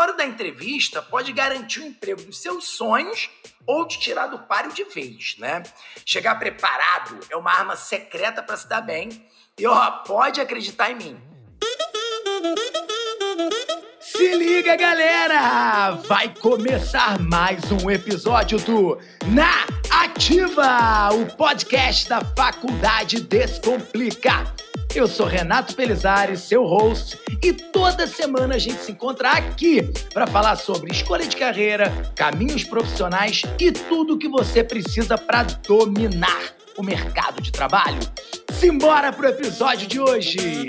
Hora 0.00 0.14
da 0.14 0.24
entrevista, 0.24 1.02
pode 1.02 1.30
garantir 1.30 1.80
o 1.80 1.86
emprego 1.86 2.22
dos 2.22 2.40
seus 2.40 2.68
sonhos 2.68 3.28
ou 3.66 3.86
te 3.86 4.00
tirar 4.00 4.28
do 4.28 4.38
páreo 4.38 4.72
de 4.72 4.82
vez, 4.84 5.36
né? 5.36 5.62
Chegar 6.06 6.38
preparado 6.38 7.20
é 7.28 7.36
uma 7.36 7.52
arma 7.52 7.76
secreta 7.76 8.42
para 8.42 8.56
se 8.56 8.66
dar 8.66 8.80
bem. 8.80 9.10
E 9.58 9.66
ó, 9.66 9.90
pode 9.90 10.40
acreditar 10.40 10.90
em 10.90 10.94
mim. 10.94 11.20
Se 14.00 14.34
liga, 14.36 14.74
galera! 14.74 15.90
Vai 16.08 16.32
começar 16.34 17.18
mais 17.18 17.60
um 17.70 17.90
episódio 17.90 18.58
do 18.60 18.98
Na 19.26 19.66
Ativa, 19.90 21.10
o 21.12 21.26
podcast 21.36 22.08
da 22.08 22.22
Faculdade 22.24 23.20
Descomplica. 23.20 24.50
Eu 24.92 25.06
sou 25.06 25.24
Renato 25.24 25.76
Pelizari, 25.76 26.36
seu 26.36 26.64
host, 26.64 27.16
e 27.42 27.52
toda 27.52 28.08
semana 28.08 28.56
a 28.56 28.58
gente 28.58 28.82
se 28.82 28.90
encontra 28.90 29.30
aqui 29.30 29.82
para 30.12 30.26
falar 30.26 30.56
sobre 30.56 30.90
escolha 30.90 31.26
de 31.26 31.36
carreira, 31.36 31.90
caminhos 32.16 32.64
profissionais 32.64 33.42
e 33.58 33.70
tudo 33.70 34.14
o 34.14 34.18
que 34.18 34.28
você 34.28 34.64
precisa 34.64 35.16
para 35.16 35.44
dominar 35.44 36.54
o 36.76 36.82
mercado 36.82 37.40
de 37.40 37.52
trabalho. 37.52 38.00
Simbora 38.50 39.12
pro 39.12 39.28
episódio 39.28 39.86
de 39.86 40.00
hoje! 40.00 40.66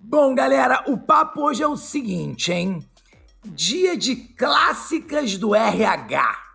Bom, 0.00 0.34
galera, 0.34 0.82
o 0.86 0.96
papo 0.96 1.42
hoje 1.42 1.62
é 1.62 1.68
o 1.68 1.76
seguinte, 1.76 2.52
hein? 2.52 2.82
Dia 3.44 3.96
de 3.96 4.16
clássicas 4.16 5.36
do 5.36 5.54
RH 5.54 6.45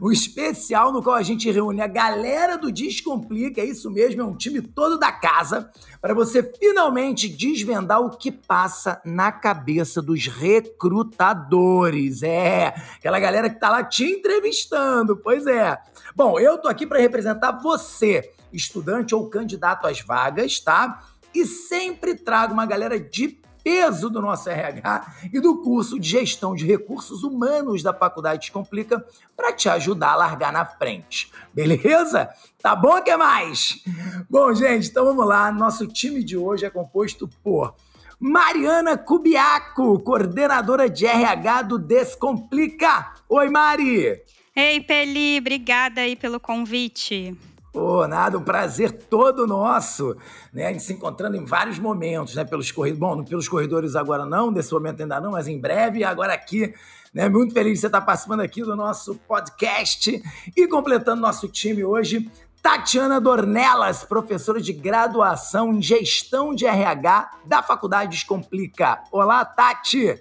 o 0.00 0.12
especial 0.12 0.92
no 0.92 1.02
qual 1.02 1.16
a 1.16 1.22
gente 1.22 1.50
reúne 1.50 1.80
a 1.80 1.86
galera 1.86 2.56
do 2.56 2.70
Descomplica, 2.70 3.60
é 3.60 3.64
isso 3.64 3.90
mesmo, 3.90 4.22
é 4.22 4.24
um 4.24 4.36
time 4.36 4.60
todo 4.60 4.98
da 4.98 5.10
casa, 5.12 5.70
para 6.00 6.14
você 6.14 6.42
finalmente 6.42 7.28
desvendar 7.28 8.00
o 8.00 8.10
que 8.10 8.30
passa 8.30 9.00
na 9.04 9.32
cabeça 9.32 10.02
dos 10.02 10.26
recrutadores. 10.26 12.22
É, 12.22 12.74
aquela 12.96 13.18
galera 13.18 13.48
que 13.48 13.58
tá 13.58 13.70
lá 13.70 13.82
te 13.82 14.04
entrevistando, 14.04 15.16
pois 15.16 15.46
é. 15.46 15.78
Bom, 16.14 16.38
eu 16.38 16.58
tô 16.58 16.68
aqui 16.68 16.86
para 16.86 17.00
representar 17.00 17.52
você, 17.52 18.32
estudante 18.52 19.14
ou 19.14 19.28
candidato 19.28 19.86
às 19.86 20.00
vagas, 20.00 20.60
tá? 20.60 21.02
E 21.34 21.44
sempre 21.46 22.14
trago 22.14 22.52
uma 22.52 22.66
galera 22.66 22.98
de 22.98 23.40
peso 23.68 24.08
do 24.08 24.22
nosso 24.22 24.48
RH 24.48 25.12
e 25.30 25.38
do 25.40 25.58
curso 25.58 26.00
de 26.00 26.08
Gestão 26.08 26.54
de 26.54 26.64
Recursos 26.64 27.22
Humanos 27.22 27.82
da 27.82 27.92
Faculdade 27.92 28.40
Descomplica 28.40 29.04
para 29.36 29.52
te 29.52 29.68
ajudar 29.68 30.12
a 30.12 30.16
largar 30.16 30.50
na 30.50 30.64
frente. 30.64 31.30
Beleza? 31.52 32.30
Tá 32.62 32.74
bom? 32.74 33.02
que 33.02 33.14
mais? 33.14 33.84
Bom, 34.30 34.54
gente, 34.54 34.88
então 34.88 35.04
vamos 35.04 35.26
lá. 35.26 35.52
Nosso 35.52 35.86
time 35.86 36.24
de 36.24 36.34
hoje 36.34 36.64
é 36.64 36.70
composto 36.70 37.28
por 37.44 37.74
Mariana 38.18 38.96
Cubiaco, 38.96 40.00
coordenadora 40.00 40.88
de 40.88 41.04
RH 41.04 41.62
do 41.62 41.78
Descomplica. 41.78 43.12
Oi, 43.28 43.50
Mari! 43.50 44.22
Ei, 44.56 44.80
Peli, 44.80 45.40
obrigada 45.40 46.00
aí 46.00 46.16
pelo 46.16 46.40
convite. 46.40 47.36
Pô, 47.72 48.06
nada, 48.08 48.38
um 48.38 48.42
prazer 48.42 48.90
todo 48.90 49.46
nosso, 49.46 50.16
né? 50.52 50.66
A 50.66 50.72
gente 50.72 50.82
se 50.82 50.92
encontrando 50.92 51.36
em 51.36 51.44
vários 51.44 51.78
momentos, 51.78 52.34
né? 52.34 52.44
Pelos 52.44 52.72
corredores, 52.72 52.98
bom, 52.98 53.24
pelos 53.24 53.48
corredores 53.48 53.94
agora 53.94 54.24
não, 54.24 54.52
desse 54.52 54.72
momento 54.72 55.02
ainda 55.02 55.20
não, 55.20 55.32
mas 55.32 55.46
em 55.46 55.60
breve, 55.60 56.02
agora 56.02 56.32
aqui, 56.32 56.72
né? 57.12 57.28
Muito 57.28 57.52
feliz 57.52 57.74
de 57.74 57.80
você 57.80 57.86
estar 57.86 58.00
participando 58.00 58.40
aqui 58.40 58.62
do 58.62 58.74
nosso 58.74 59.16
podcast 59.28 60.22
e 60.56 60.66
completando 60.66 61.20
nosso 61.20 61.46
time 61.46 61.84
hoje, 61.84 62.30
Tatiana 62.62 63.20
Dornelas, 63.20 64.02
professora 64.02 64.60
de 64.60 64.72
graduação 64.72 65.72
em 65.74 65.82
gestão 65.82 66.54
de 66.54 66.66
RH 66.66 67.30
da 67.44 67.62
Faculdade 67.62 68.10
Descomplica. 68.12 69.02
Olá, 69.12 69.44
Tati! 69.44 70.18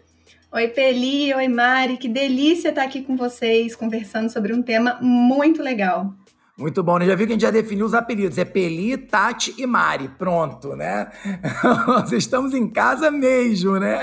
Oi, 0.52 0.68
Peli, 0.70 1.34
oi, 1.34 1.48
Mari, 1.48 1.98
que 1.98 2.08
delícia 2.08 2.70
estar 2.70 2.84
aqui 2.84 3.02
com 3.02 3.16
vocês 3.18 3.76
conversando 3.76 4.30
sobre 4.30 4.54
um 4.54 4.62
tema 4.62 4.98
muito 5.02 5.62
legal. 5.62 6.14
Muito 6.58 6.82
bom, 6.82 6.98
né? 6.98 7.06
Já 7.06 7.14
viu 7.14 7.28
que 7.28 7.34
a 7.34 7.36
gente 7.36 7.44
já 7.44 7.52
definiu 7.52 7.86
os 7.86 7.94
apelidos. 7.94 8.40
É 8.40 8.44
Peli, 8.44 8.98
Tati 8.98 9.54
e 9.60 9.68
Mari. 9.68 10.08
Pronto, 10.08 10.76
né? 10.76 11.12
Nós 11.86 12.12
estamos 12.12 12.56
em 12.56 12.68
casa 12.68 13.12
mesmo, 13.12 13.78
né? 13.78 14.02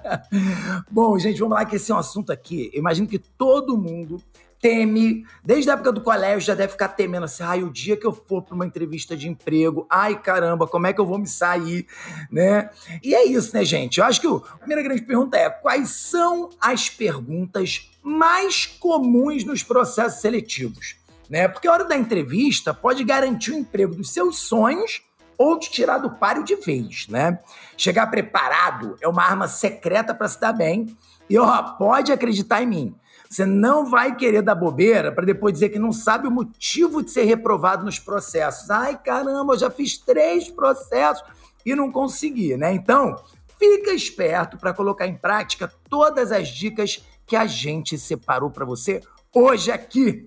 bom, 0.90 1.18
gente, 1.18 1.40
vamos 1.40 1.54
lá 1.54 1.64
que 1.64 1.76
esse 1.76 1.90
é 1.90 1.94
um 1.94 1.98
assunto 1.98 2.30
aqui. 2.30 2.70
Eu 2.74 2.80
imagino 2.80 3.08
que 3.08 3.18
todo 3.18 3.78
mundo 3.78 4.22
teme, 4.60 5.24
desde 5.42 5.70
a 5.70 5.72
época 5.72 5.90
do 5.90 6.02
colégio 6.02 6.40
já 6.40 6.54
deve 6.54 6.72
ficar 6.72 6.88
temendo 6.88 7.24
assim, 7.24 7.42
ai, 7.42 7.64
o 7.64 7.72
dia 7.72 7.96
que 7.96 8.06
eu 8.06 8.12
for 8.12 8.42
para 8.42 8.54
uma 8.54 8.66
entrevista 8.66 9.16
de 9.16 9.28
emprego, 9.28 9.86
ai 9.90 10.20
caramba, 10.22 10.68
como 10.68 10.86
é 10.86 10.92
que 10.92 11.00
eu 11.00 11.06
vou 11.06 11.18
me 11.18 11.26
sair, 11.26 11.84
né? 12.30 12.70
E 13.02 13.12
é 13.12 13.26
isso, 13.26 13.52
né, 13.54 13.64
gente? 13.64 13.98
Eu 13.98 14.04
acho 14.04 14.20
que 14.20 14.26
a 14.28 14.58
primeira 14.58 14.82
grande 14.82 15.02
pergunta 15.02 15.36
é, 15.36 15.50
quais 15.50 15.90
são 15.90 16.50
as 16.60 16.88
perguntas 16.88 17.90
mais 18.00 18.66
comuns 18.66 19.42
nos 19.44 19.64
processos 19.64 20.20
seletivos? 20.20 21.01
Né? 21.32 21.48
Porque 21.48 21.66
a 21.66 21.72
hora 21.72 21.84
da 21.86 21.96
entrevista 21.96 22.74
pode 22.74 23.02
garantir 23.02 23.52
o 23.52 23.58
emprego 23.58 23.94
dos 23.94 24.12
seus 24.12 24.40
sonhos 24.40 25.00
ou 25.38 25.58
te 25.58 25.70
tirar 25.70 25.96
do 25.96 26.10
páreo 26.10 26.44
de 26.44 26.54
vez, 26.56 27.08
né? 27.08 27.38
Chegar 27.74 28.06
preparado 28.08 28.98
é 29.00 29.08
uma 29.08 29.22
arma 29.22 29.48
secreta 29.48 30.14
para 30.14 30.28
se 30.28 30.38
dar 30.38 30.52
bem. 30.52 30.94
E 31.30 31.38
ó, 31.38 31.62
pode 31.62 32.12
acreditar 32.12 32.62
em 32.62 32.66
mim. 32.66 32.94
Você 33.30 33.46
não 33.46 33.86
vai 33.88 34.14
querer 34.14 34.42
dar 34.42 34.54
bobeira 34.54 35.10
para 35.10 35.24
depois 35.24 35.54
dizer 35.54 35.70
que 35.70 35.78
não 35.78 35.90
sabe 35.90 36.28
o 36.28 36.30
motivo 36.30 37.02
de 37.02 37.10
ser 37.10 37.24
reprovado 37.24 37.82
nos 37.82 37.98
processos. 37.98 38.68
Ai, 38.68 39.00
caramba, 39.02 39.54
eu 39.54 39.58
já 39.58 39.70
fiz 39.70 39.96
três 39.96 40.50
processos 40.50 41.24
e 41.64 41.74
não 41.74 41.90
consegui, 41.90 42.58
né? 42.58 42.74
Então, 42.74 43.16
fica 43.58 43.94
esperto 43.94 44.58
para 44.58 44.74
colocar 44.74 45.06
em 45.06 45.16
prática 45.16 45.72
todas 45.88 46.30
as 46.30 46.48
dicas 46.48 47.02
que 47.26 47.36
a 47.36 47.46
gente 47.46 47.96
separou 47.96 48.50
para 48.50 48.66
você 48.66 49.00
hoje 49.34 49.72
aqui. 49.72 50.26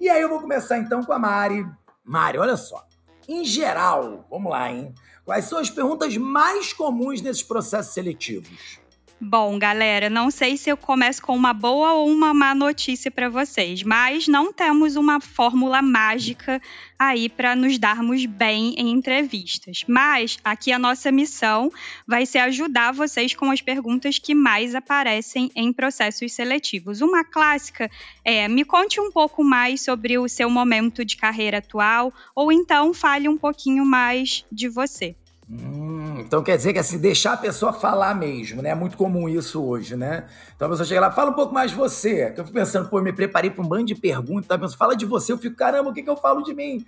E 0.00 0.08
aí 0.08 0.20
eu 0.20 0.28
vou 0.28 0.40
começar 0.40 0.78
então 0.78 1.02
com 1.02 1.12
a 1.12 1.18
Mari. 1.18 1.66
Mari, 2.04 2.38
olha 2.38 2.56
só. 2.56 2.86
Em 3.28 3.44
geral, 3.44 4.26
vamos 4.30 4.50
lá, 4.50 4.70
hein? 4.72 4.94
Quais 5.24 5.44
são 5.44 5.58
as 5.58 5.68
perguntas 5.68 6.16
mais 6.16 6.72
comuns 6.72 7.20
nesses 7.20 7.42
processos 7.42 7.92
seletivos? 7.92 8.80
Bom, 9.20 9.58
galera, 9.58 10.08
não 10.08 10.30
sei 10.30 10.56
se 10.56 10.70
eu 10.70 10.76
começo 10.76 11.20
com 11.20 11.34
uma 11.34 11.52
boa 11.52 11.94
ou 11.94 12.08
uma 12.08 12.32
má 12.32 12.54
notícia 12.54 13.10
para 13.10 13.28
vocês, 13.28 13.82
mas 13.82 14.28
não 14.28 14.52
temos 14.52 14.94
uma 14.94 15.18
fórmula 15.18 15.82
mágica 15.82 16.62
aí 16.96 17.28
para 17.28 17.56
nos 17.56 17.80
darmos 17.80 18.24
bem 18.26 18.76
em 18.78 18.90
entrevistas. 18.92 19.84
Mas 19.88 20.38
aqui 20.44 20.70
a 20.70 20.78
nossa 20.78 21.10
missão 21.10 21.68
vai 22.06 22.24
ser 22.26 22.38
ajudar 22.38 22.92
vocês 22.92 23.34
com 23.34 23.50
as 23.50 23.60
perguntas 23.60 24.20
que 24.20 24.36
mais 24.36 24.76
aparecem 24.76 25.50
em 25.56 25.72
processos 25.72 26.32
seletivos. 26.32 27.00
Uma 27.00 27.24
clássica 27.24 27.90
é: 28.24 28.46
me 28.46 28.64
conte 28.64 29.00
um 29.00 29.10
pouco 29.10 29.42
mais 29.42 29.80
sobre 29.80 30.16
o 30.16 30.28
seu 30.28 30.48
momento 30.48 31.04
de 31.04 31.16
carreira 31.16 31.58
atual, 31.58 32.14
ou 32.36 32.52
então 32.52 32.94
fale 32.94 33.28
um 33.28 33.36
pouquinho 33.36 33.84
mais 33.84 34.44
de 34.52 34.68
você. 34.68 35.16
Hum, 35.50 36.20
então 36.20 36.42
quer 36.42 36.58
dizer 36.58 36.74
que 36.74 36.78
assim, 36.78 36.98
deixar 36.98 37.32
a 37.32 37.36
pessoa 37.38 37.72
falar 37.72 38.14
mesmo, 38.14 38.60
né? 38.60 38.68
É 38.68 38.74
muito 38.74 38.98
comum 38.98 39.26
isso 39.26 39.64
hoje, 39.64 39.96
né? 39.96 40.26
Então 40.54 40.68
a 40.68 40.70
pessoa 40.70 40.86
chega 40.86 41.00
lá, 41.00 41.10
fala 41.10 41.30
um 41.30 41.34
pouco 41.34 41.54
mais 41.54 41.70
de 41.70 41.76
você. 41.76 42.34
Eu 42.36 42.44
fico 42.44 42.52
pensando, 42.52 42.86
pô, 42.90 42.98
eu 42.98 43.02
me 43.02 43.14
preparei 43.14 43.50
para 43.50 43.64
um 43.64 43.66
bando 43.66 43.86
de 43.86 43.94
perguntas, 43.94 44.46
tá 44.46 44.58
pensando, 44.58 44.76
fala 44.76 44.94
de 44.94 45.06
você, 45.06 45.32
eu 45.32 45.38
fico, 45.38 45.56
caramba, 45.56 45.88
o 45.88 45.94
que, 45.94 46.02
que 46.02 46.10
eu 46.10 46.18
falo 46.18 46.42
de 46.42 46.52
mim? 46.52 46.84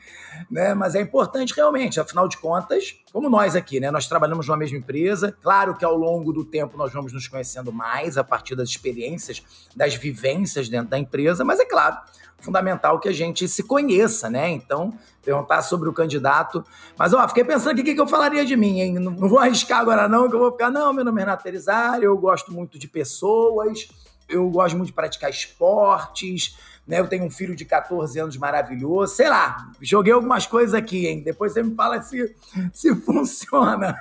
Né? 0.50 0.74
Mas 0.74 0.94
é 0.94 1.00
importante 1.00 1.54
realmente, 1.54 1.98
afinal 1.98 2.28
de 2.28 2.36
contas, 2.36 2.96
como 3.10 3.30
nós 3.30 3.56
aqui, 3.56 3.80
né? 3.80 3.90
Nós 3.90 4.06
trabalhamos 4.06 4.46
numa 4.46 4.58
mesma 4.58 4.76
empresa. 4.76 5.34
Claro 5.40 5.74
que 5.74 5.84
ao 5.84 5.96
longo 5.96 6.30
do 6.30 6.44
tempo 6.44 6.76
nós 6.76 6.92
vamos 6.92 7.14
nos 7.14 7.26
conhecendo 7.26 7.72
mais 7.72 8.18
a 8.18 8.24
partir 8.24 8.54
das 8.54 8.68
experiências, 8.68 9.42
das 9.74 9.94
vivências 9.94 10.68
dentro 10.68 10.90
da 10.90 10.98
empresa, 10.98 11.42
mas 11.46 11.60
é 11.60 11.64
claro, 11.64 11.96
fundamental 12.40 12.98
que 12.98 13.08
a 13.08 13.12
gente 13.12 13.46
se 13.48 13.62
conheça, 13.62 14.28
né? 14.28 14.48
Então, 14.50 14.92
perguntar 15.22 15.62
sobre 15.62 15.88
o 15.88 15.92
candidato. 15.92 16.64
Mas, 16.98 17.12
ó, 17.12 17.26
fiquei 17.28 17.44
pensando 17.44 17.72
aqui 17.72 17.82
o 17.82 17.84
que, 17.84 17.94
que 17.94 18.00
eu 18.00 18.06
falaria 18.06 18.44
de 18.44 18.56
mim, 18.56 18.80
hein? 18.80 18.94
Não, 18.94 19.12
não, 19.12 19.28
vou 19.28 19.38
arriscar 19.38 19.80
agora, 19.80 20.08
não, 20.08 20.28
que 20.28 20.34
eu 20.34 20.40
vou 20.40 20.52
ficar, 20.52 20.70
não, 20.70 20.92
meu 20.92 21.04
nome 21.04 21.20
é 21.20 21.24
Renato 21.24 21.42
Perizário, 21.42 22.04
eu 22.04 22.16
gosto 22.16 22.52
muito 22.52 22.78
de 22.78 22.88
pessoas, 22.88 23.88
eu 24.28 24.48
gosto 24.50 24.76
muito 24.76 24.88
de 24.88 24.94
praticar 24.94 25.30
esportes, 25.30 26.56
né? 26.86 26.98
Eu 27.00 27.08
tenho 27.08 27.24
um 27.24 27.30
filho 27.30 27.54
de 27.54 27.64
14 27.64 28.18
anos 28.18 28.36
maravilhoso, 28.36 29.14
sei 29.14 29.28
lá, 29.28 29.70
joguei 29.80 30.12
algumas 30.12 30.46
coisas 30.46 30.74
aqui, 30.74 31.06
hein? 31.06 31.22
Depois 31.22 31.52
você 31.52 31.62
me 31.62 31.74
fala 31.74 32.00
se, 32.02 32.34
se 32.72 32.94
funciona. 33.02 33.96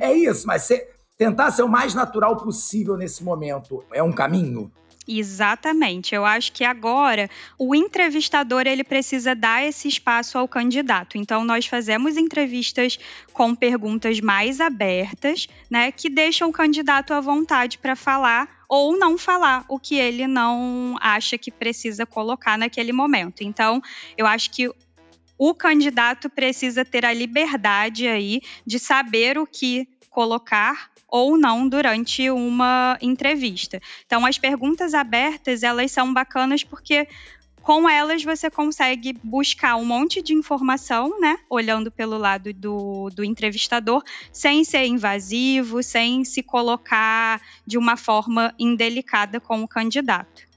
é 0.00 0.12
isso, 0.12 0.46
mas 0.46 0.68
tentar 1.16 1.50
ser 1.50 1.62
o 1.62 1.68
mais 1.68 1.94
natural 1.94 2.36
possível 2.36 2.96
nesse 2.96 3.22
momento 3.22 3.84
é 3.92 4.02
um 4.02 4.12
caminho? 4.12 4.70
Exatamente. 5.06 6.14
Eu 6.14 6.24
acho 6.24 6.52
que 6.52 6.64
agora 6.64 7.28
o 7.58 7.74
entrevistador 7.74 8.66
ele 8.66 8.84
precisa 8.84 9.34
dar 9.34 9.64
esse 9.64 9.88
espaço 9.88 10.38
ao 10.38 10.46
candidato. 10.46 11.18
Então 11.18 11.44
nós 11.44 11.66
fazemos 11.66 12.16
entrevistas 12.16 12.98
com 13.32 13.54
perguntas 13.54 14.20
mais 14.20 14.60
abertas, 14.60 15.48
né, 15.68 15.90
que 15.90 16.08
deixam 16.08 16.48
o 16.48 16.52
candidato 16.52 17.12
à 17.12 17.20
vontade 17.20 17.78
para 17.78 17.96
falar 17.96 18.62
ou 18.68 18.96
não 18.96 19.18
falar 19.18 19.64
o 19.68 19.78
que 19.78 19.96
ele 19.96 20.26
não 20.26 20.96
acha 21.00 21.36
que 21.36 21.50
precisa 21.50 22.06
colocar 22.06 22.56
naquele 22.56 22.92
momento. 22.92 23.42
Então, 23.42 23.82
eu 24.16 24.26
acho 24.26 24.50
que 24.50 24.70
o 25.36 25.54
candidato 25.54 26.30
precisa 26.30 26.84
ter 26.84 27.04
a 27.04 27.12
liberdade 27.12 28.06
aí 28.06 28.40
de 28.64 28.78
saber 28.78 29.36
o 29.36 29.46
que 29.46 29.86
colocar 30.08 30.91
ou 31.12 31.36
não 31.36 31.68
durante 31.68 32.30
uma 32.30 32.96
entrevista. 33.02 33.78
Então, 34.06 34.24
as 34.24 34.38
perguntas 34.38 34.94
abertas, 34.94 35.62
elas 35.62 35.92
são 35.92 36.10
bacanas 36.10 36.64
porque 36.64 37.06
com 37.60 37.88
elas 37.88 38.24
você 38.24 38.50
consegue 38.50 39.14
buscar 39.22 39.76
um 39.76 39.84
monte 39.84 40.22
de 40.22 40.32
informação, 40.32 41.20
né? 41.20 41.38
Olhando 41.50 41.92
pelo 41.92 42.16
lado 42.16 42.52
do, 42.54 43.10
do 43.10 43.22
entrevistador, 43.22 44.02
sem 44.32 44.64
ser 44.64 44.86
invasivo, 44.86 45.82
sem 45.82 46.24
se 46.24 46.42
colocar 46.42 47.42
de 47.66 47.76
uma 47.76 47.96
forma 47.96 48.54
indelicada 48.58 49.38
com 49.38 49.62
o 49.62 49.68
candidato. 49.68 50.51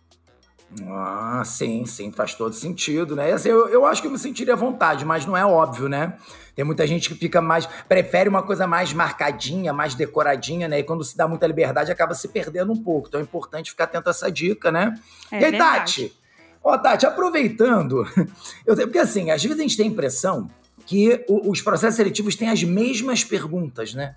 Ah, 0.87 1.43
sim, 1.45 1.85
sim, 1.85 2.11
faz 2.11 2.33
todo 2.33 2.53
sentido, 2.53 3.15
né? 3.15 3.31
Assim, 3.31 3.49
eu, 3.49 3.67
eu 3.69 3.85
acho 3.85 4.01
que 4.01 4.07
eu 4.07 4.11
me 4.11 4.17
sentiria 4.19 4.53
à 4.53 4.57
vontade, 4.57 5.05
mas 5.05 5.25
não 5.25 5.37
é 5.37 5.45
óbvio, 5.45 5.87
né? 5.87 6.17
Tem 6.55 6.65
muita 6.65 6.85
gente 6.87 7.09
que 7.09 7.15
fica 7.15 7.41
mais. 7.41 7.65
prefere 7.87 8.27
uma 8.27 8.41
coisa 8.41 8.65
mais 8.65 8.91
marcadinha, 8.91 9.71
mais 9.71 9.93
decoradinha, 9.93 10.67
né? 10.67 10.79
E 10.79 10.83
quando 10.83 11.03
se 11.03 11.15
dá 11.15 11.27
muita 11.27 11.45
liberdade, 11.47 11.91
acaba 11.91 12.13
se 12.13 12.27
perdendo 12.27 12.71
um 12.71 12.81
pouco. 12.81 13.07
Então 13.07 13.19
é 13.19 13.23
importante 13.23 13.71
ficar 13.71 13.85
atento 13.85 14.09
a 14.09 14.11
essa 14.11 14.31
dica, 14.31 14.71
né? 14.71 14.93
É 15.31 15.39
e 15.39 15.45
aí, 15.45 15.51
verdade. 15.51 16.09
Tati? 16.09 16.13
Ó, 16.63 16.77
Tati, 16.77 17.05
aproveitando, 17.05 18.05
eu, 18.65 18.75
porque 18.75 18.99
assim, 18.99 19.31
às 19.31 19.43
vezes 19.43 19.59
a 19.59 19.61
gente 19.61 19.77
tem 19.77 19.87
a 19.87 19.89
impressão 19.89 20.49
que 20.85 21.25
os 21.27 21.61
processos 21.61 21.95
seletivos 21.95 22.35
têm 22.35 22.49
as 22.49 22.63
mesmas 22.63 23.23
perguntas, 23.23 23.93
né? 23.93 24.15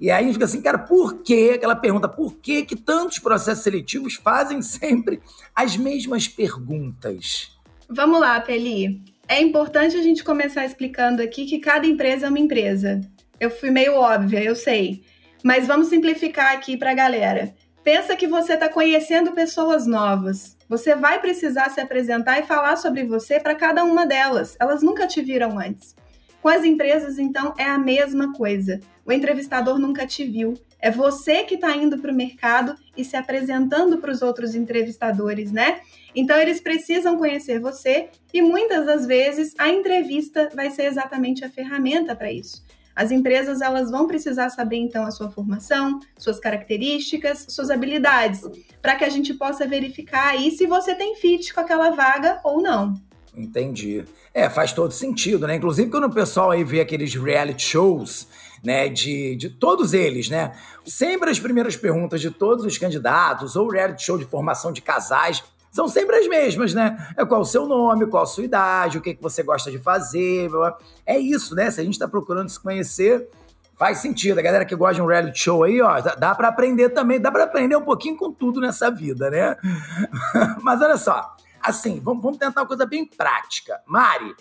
E 0.00 0.10
aí 0.10 0.32
fica 0.32 0.44
assim, 0.44 0.60
cara, 0.60 0.78
por 0.78 1.22
que 1.22 1.50
aquela 1.50 1.76
pergunta, 1.76 2.08
por 2.08 2.36
que 2.36 2.64
que 2.64 2.76
tantos 2.76 3.18
processos 3.18 3.64
seletivos 3.64 4.14
fazem 4.14 4.60
sempre 4.60 5.20
as 5.54 5.76
mesmas 5.76 6.28
perguntas? 6.28 7.52
Vamos 7.88 8.20
lá, 8.20 8.40
Peli. 8.40 9.02
É 9.28 9.40
importante 9.40 9.96
a 9.96 10.02
gente 10.02 10.24
começar 10.24 10.64
explicando 10.64 11.22
aqui 11.22 11.46
que 11.46 11.58
cada 11.58 11.86
empresa 11.86 12.26
é 12.26 12.28
uma 12.28 12.38
empresa. 12.38 13.00
Eu 13.40 13.50
fui 13.50 13.70
meio 13.70 13.94
óbvia, 13.94 14.42
eu 14.42 14.54
sei. 14.54 15.02
Mas 15.42 15.66
vamos 15.66 15.88
simplificar 15.88 16.52
aqui 16.52 16.76
para 16.76 16.90
a 16.90 16.94
galera. 16.94 17.54
Pensa 17.82 18.16
que 18.16 18.26
você 18.26 18.54
está 18.54 18.68
conhecendo 18.68 19.32
pessoas 19.32 19.86
novas. 19.86 20.56
Você 20.68 20.94
vai 20.94 21.20
precisar 21.20 21.68
se 21.70 21.80
apresentar 21.80 22.38
e 22.40 22.46
falar 22.46 22.76
sobre 22.76 23.04
você 23.04 23.38
para 23.38 23.54
cada 23.54 23.84
uma 23.84 24.06
delas. 24.06 24.56
Elas 24.58 24.82
nunca 24.82 25.06
te 25.06 25.20
viram 25.20 25.58
antes. 25.58 25.94
Com 26.40 26.48
as 26.48 26.64
empresas, 26.64 27.18
então, 27.18 27.54
é 27.58 27.64
a 27.64 27.78
mesma 27.78 28.32
coisa. 28.32 28.80
O 29.06 29.12
entrevistador 29.12 29.78
nunca 29.78 30.06
te 30.06 30.24
viu. 30.24 30.54
É 30.80 30.90
você 30.90 31.44
que 31.44 31.54
está 31.56 31.76
indo 31.76 31.98
para 31.98 32.12
o 32.12 32.14
mercado 32.14 32.74
e 32.96 33.04
se 33.04 33.16
apresentando 33.16 33.98
para 33.98 34.10
os 34.10 34.22
outros 34.22 34.54
entrevistadores, 34.54 35.52
né? 35.52 35.80
Então, 36.14 36.38
eles 36.38 36.60
precisam 36.60 37.18
conhecer 37.18 37.58
você 37.58 38.08
e 38.32 38.40
muitas 38.40 38.86
das 38.86 39.06
vezes 39.06 39.54
a 39.58 39.68
entrevista 39.68 40.48
vai 40.54 40.70
ser 40.70 40.84
exatamente 40.84 41.44
a 41.44 41.50
ferramenta 41.50 42.14
para 42.14 42.32
isso. 42.32 42.64
As 42.94 43.10
empresas 43.10 43.60
elas 43.60 43.90
vão 43.90 44.06
precisar 44.06 44.50
saber 44.50 44.76
então 44.76 45.04
a 45.04 45.10
sua 45.10 45.28
formação, 45.28 45.98
suas 46.16 46.38
características, 46.38 47.46
suas 47.48 47.68
habilidades, 47.70 48.42
para 48.80 48.94
que 48.94 49.04
a 49.04 49.08
gente 49.08 49.34
possa 49.34 49.66
verificar 49.66 50.28
aí 50.28 50.52
se 50.52 50.66
você 50.66 50.94
tem 50.94 51.16
fit 51.16 51.52
com 51.52 51.60
aquela 51.60 51.90
vaga 51.90 52.40
ou 52.44 52.62
não. 52.62 52.94
Entendi. 53.36 54.04
É, 54.32 54.48
faz 54.48 54.72
todo 54.72 54.92
sentido, 54.92 55.46
né? 55.46 55.56
Inclusive 55.56 55.90
quando 55.90 56.04
o 56.04 56.14
pessoal 56.14 56.52
aí 56.52 56.62
vê 56.62 56.80
aqueles 56.80 57.14
reality 57.16 57.64
shows, 57.64 58.28
né, 58.64 58.88
de, 58.88 59.36
de 59.36 59.50
todos 59.50 59.92
eles, 59.92 60.28
né? 60.28 60.52
Sempre 60.84 61.30
as 61.30 61.38
primeiras 61.38 61.76
perguntas 61.76 62.20
de 62.20 62.30
todos 62.30 62.64
os 62.64 62.78
candidatos, 62.78 63.56
ou 63.56 63.68
reality 63.68 64.04
show 64.04 64.16
de 64.16 64.24
formação 64.24 64.72
de 64.72 64.80
casais, 64.80 65.44
são 65.70 65.88
sempre 65.88 66.16
as 66.16 66.28
mesmas, 66.28 66.72
né? 66.72 66.96
É 67.16 67.24
qual 67.24 67.40
o 67.40 67.44
seu 67.44 67.66
nome, 67.66 68.06
qual 68.06 68.22
a 68.22 68.26
sua 68.26 68.44
idade, 68.44 68.96
o 68.96 69.00
que, 69.00 69.14
que 69.14 69.22
você 69.22 69.42
gosta 69.42 69.70
de 69.70 69.78
fazer. 69.78 70.48
É 71.04 71.18
isso, 71.18 71.54
né? 71.54 71.70
Se 71.70 71.80
a 71.80 71.84
gente 71.84 71.94
está 71.94 72.06
procurando 72.06 72.48
se 72.48 72.60
conhecer, 72.60 73.28
faz 73.76 73.98
sentido. 73.98 74.38
A 74.38 74.42
galera 74.42 74.64
que 74.64 74.74
gosta 74.76 74.94
de 74.94 75.02
um 75.02 75.06
reality 75.06 75.38
show 75.38 75.64
aí, 75.64 75.82
ó, 75.82 76.00
dá 76.00 76.34
para 76.34 76.48
aprender 76.48 76.90
também, 76.90 77.20
dá 77.20 77.30
para 77.30 77.44
aprender 77.44 77.76
um 77.76 77.82
pouquinho 77.82 78.16
com 78.16 78.32
tudo 78.32 78.60
nessa 78.60 78.88
vida, 78.90 79.28
né? 79.28 79.56
Mas 80.62 80.80
olha 80.80 80.96
só, 80.96 81.34
assim, 81.60 82.00
vamos, 82.00 82.22
vamos 82.22 82.38
tentar 82.38 82.62
uma 82.62 82.68
coisa 82.68 82.86
bem 82.86 83.04
prática. 83.04 83.80
Mari, 83.84 84.32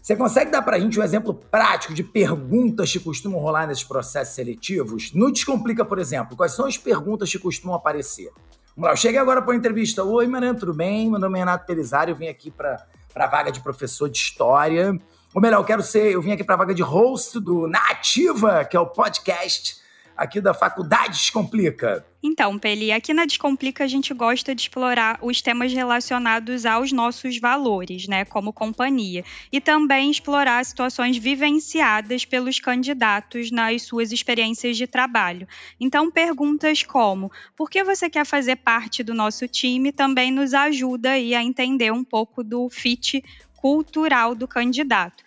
você 0.00 0.16
consegue 0.16 0.50
dar 0.50 0.62
para 0.62 0.76
a 0.76 0.80
gente 0.80 0.98
um 0.98 1.02
exemplo 1.02 1.34
prático 1.34 1.92
de 1.92 2.02
perguntas 2.02 2.90
que 2.90 3.00
costumam 3.00 3.38
rolar 3.38 3.66
nesses 3.66 3.84
processos 3.84 4.34
seletivos? 4.34 5.12
No 5.12 5.30
Descomplica, 5.30 5.84
por 5.84 5.98
exemplo, 5.98 6.36
quais 6.36 6.52
são 6.52 6.66
as 6.66 6.78
perguntas 6.78 7.30
que 7.30 7.38
costumam 7.38 7.76
aparecer? 7.76 8.30
Vamos 8.76 8.88
lá, 8.88 8.92
eu 8.92 8.96
cheguei 8.96 9.18
agora 9.18 9.42
para 9.42 9.50
uma 9.50 9.56
entrevista. 9.56 10.04
Oi, 10.04 10.26
Mariana, 10.26 10.58
tudo 10.58 10.72
bem? 10.72 11.10
Meu 11.10 11.18
nome 11.18 11.36
é 11.38 11.40
Renato 11.40 11.66
Pelizari, 11.66 12.12
eu 12.12 12.16
vim 12.16 12.28
aqui 12.28 12.50
para 12.50 12.86
a 13.14 13.26
vaga 13.26 13.50
de 13.50 13.60
professor 13.60 14.08
de 14.08 14.16
história. 14.16 14.96
Ou 15.34 15.42
melhor, 15.42 15.60
eu 15.60 15.64
quero 15.64 15.82
ser, 15.82 16.12
eu 16.12 16.22
vim 16.22 16.32
aqui 16.32 16.44
para 16.44 16.54
a 16.54 16.58
vaga 16.58 16.74
de 16.74 16.82
host 16.82 17.38
do 17.40 17.66
Nativa, 17.66 18.64
que 18.64 18.76
é 18.76 18.80
o 18.80 18.86
podcast 18.86 19.76
aqui 20.18 20.40
da 20.40 20.52
Faculdade 20.52 21.16
Descomplica? 21.16 22.04
Então, 22.20 22.58
Peli, 22.58 22.90
aqui 22.90 23.14
na 23.14 23.24
Descomplica 23.24 23.84
a 23.84 23.86
gente 23.86 24.12
gosta 24.12 24.52
de 24.52 24.62
explorar 24.62 25.20
os 25.22 25.40
temas 25.40 25.72
relacionados 25.72 26.66
aos 26.66 26.90
nossos 26.90 27.38
valores, 27.38 28.08
né, 28.08 28.24
como 28.24 28.52
companhia, 28.52 29.24
e 29.52 29.60
também 29.60 30.10
explorar 30.10 30.64
situações 30.64 31.16
vivenciadas 31.16 32.24
pelos 32.24 32.58
candidatos 32.58 33.52
nas 33.52 33.82
suas 33.82 34.10
experiências 34.10 34.76
de 34.76 34.88
trabalho. 34.88 35.46
Então, 35.78 36.10
perguntas 36.10 36.82
como: 36.82 37.30
por 37.56 37.70
que 37.70 37.84
você 37.84 38.10
quer 38.10 38.26
fazer 38.26 38.56
parte 38.56 39.04
do 39.04 39.14
nosso 39.14 39.46
time? 39.46 39.92
Também 39.92 40.32
nos 40.32 40.52
ajuda 40.52 41.12
aí 41.12 41.36
a 41.36 41.44
entender 41.44 41.92
um 41.92 42.02
pouco 42.02 42.42
do 42.42 42.68
fit 42.68 43.22
cultural 43.56 44.34
do 44.34 44.48
candidato. 44.48 45.22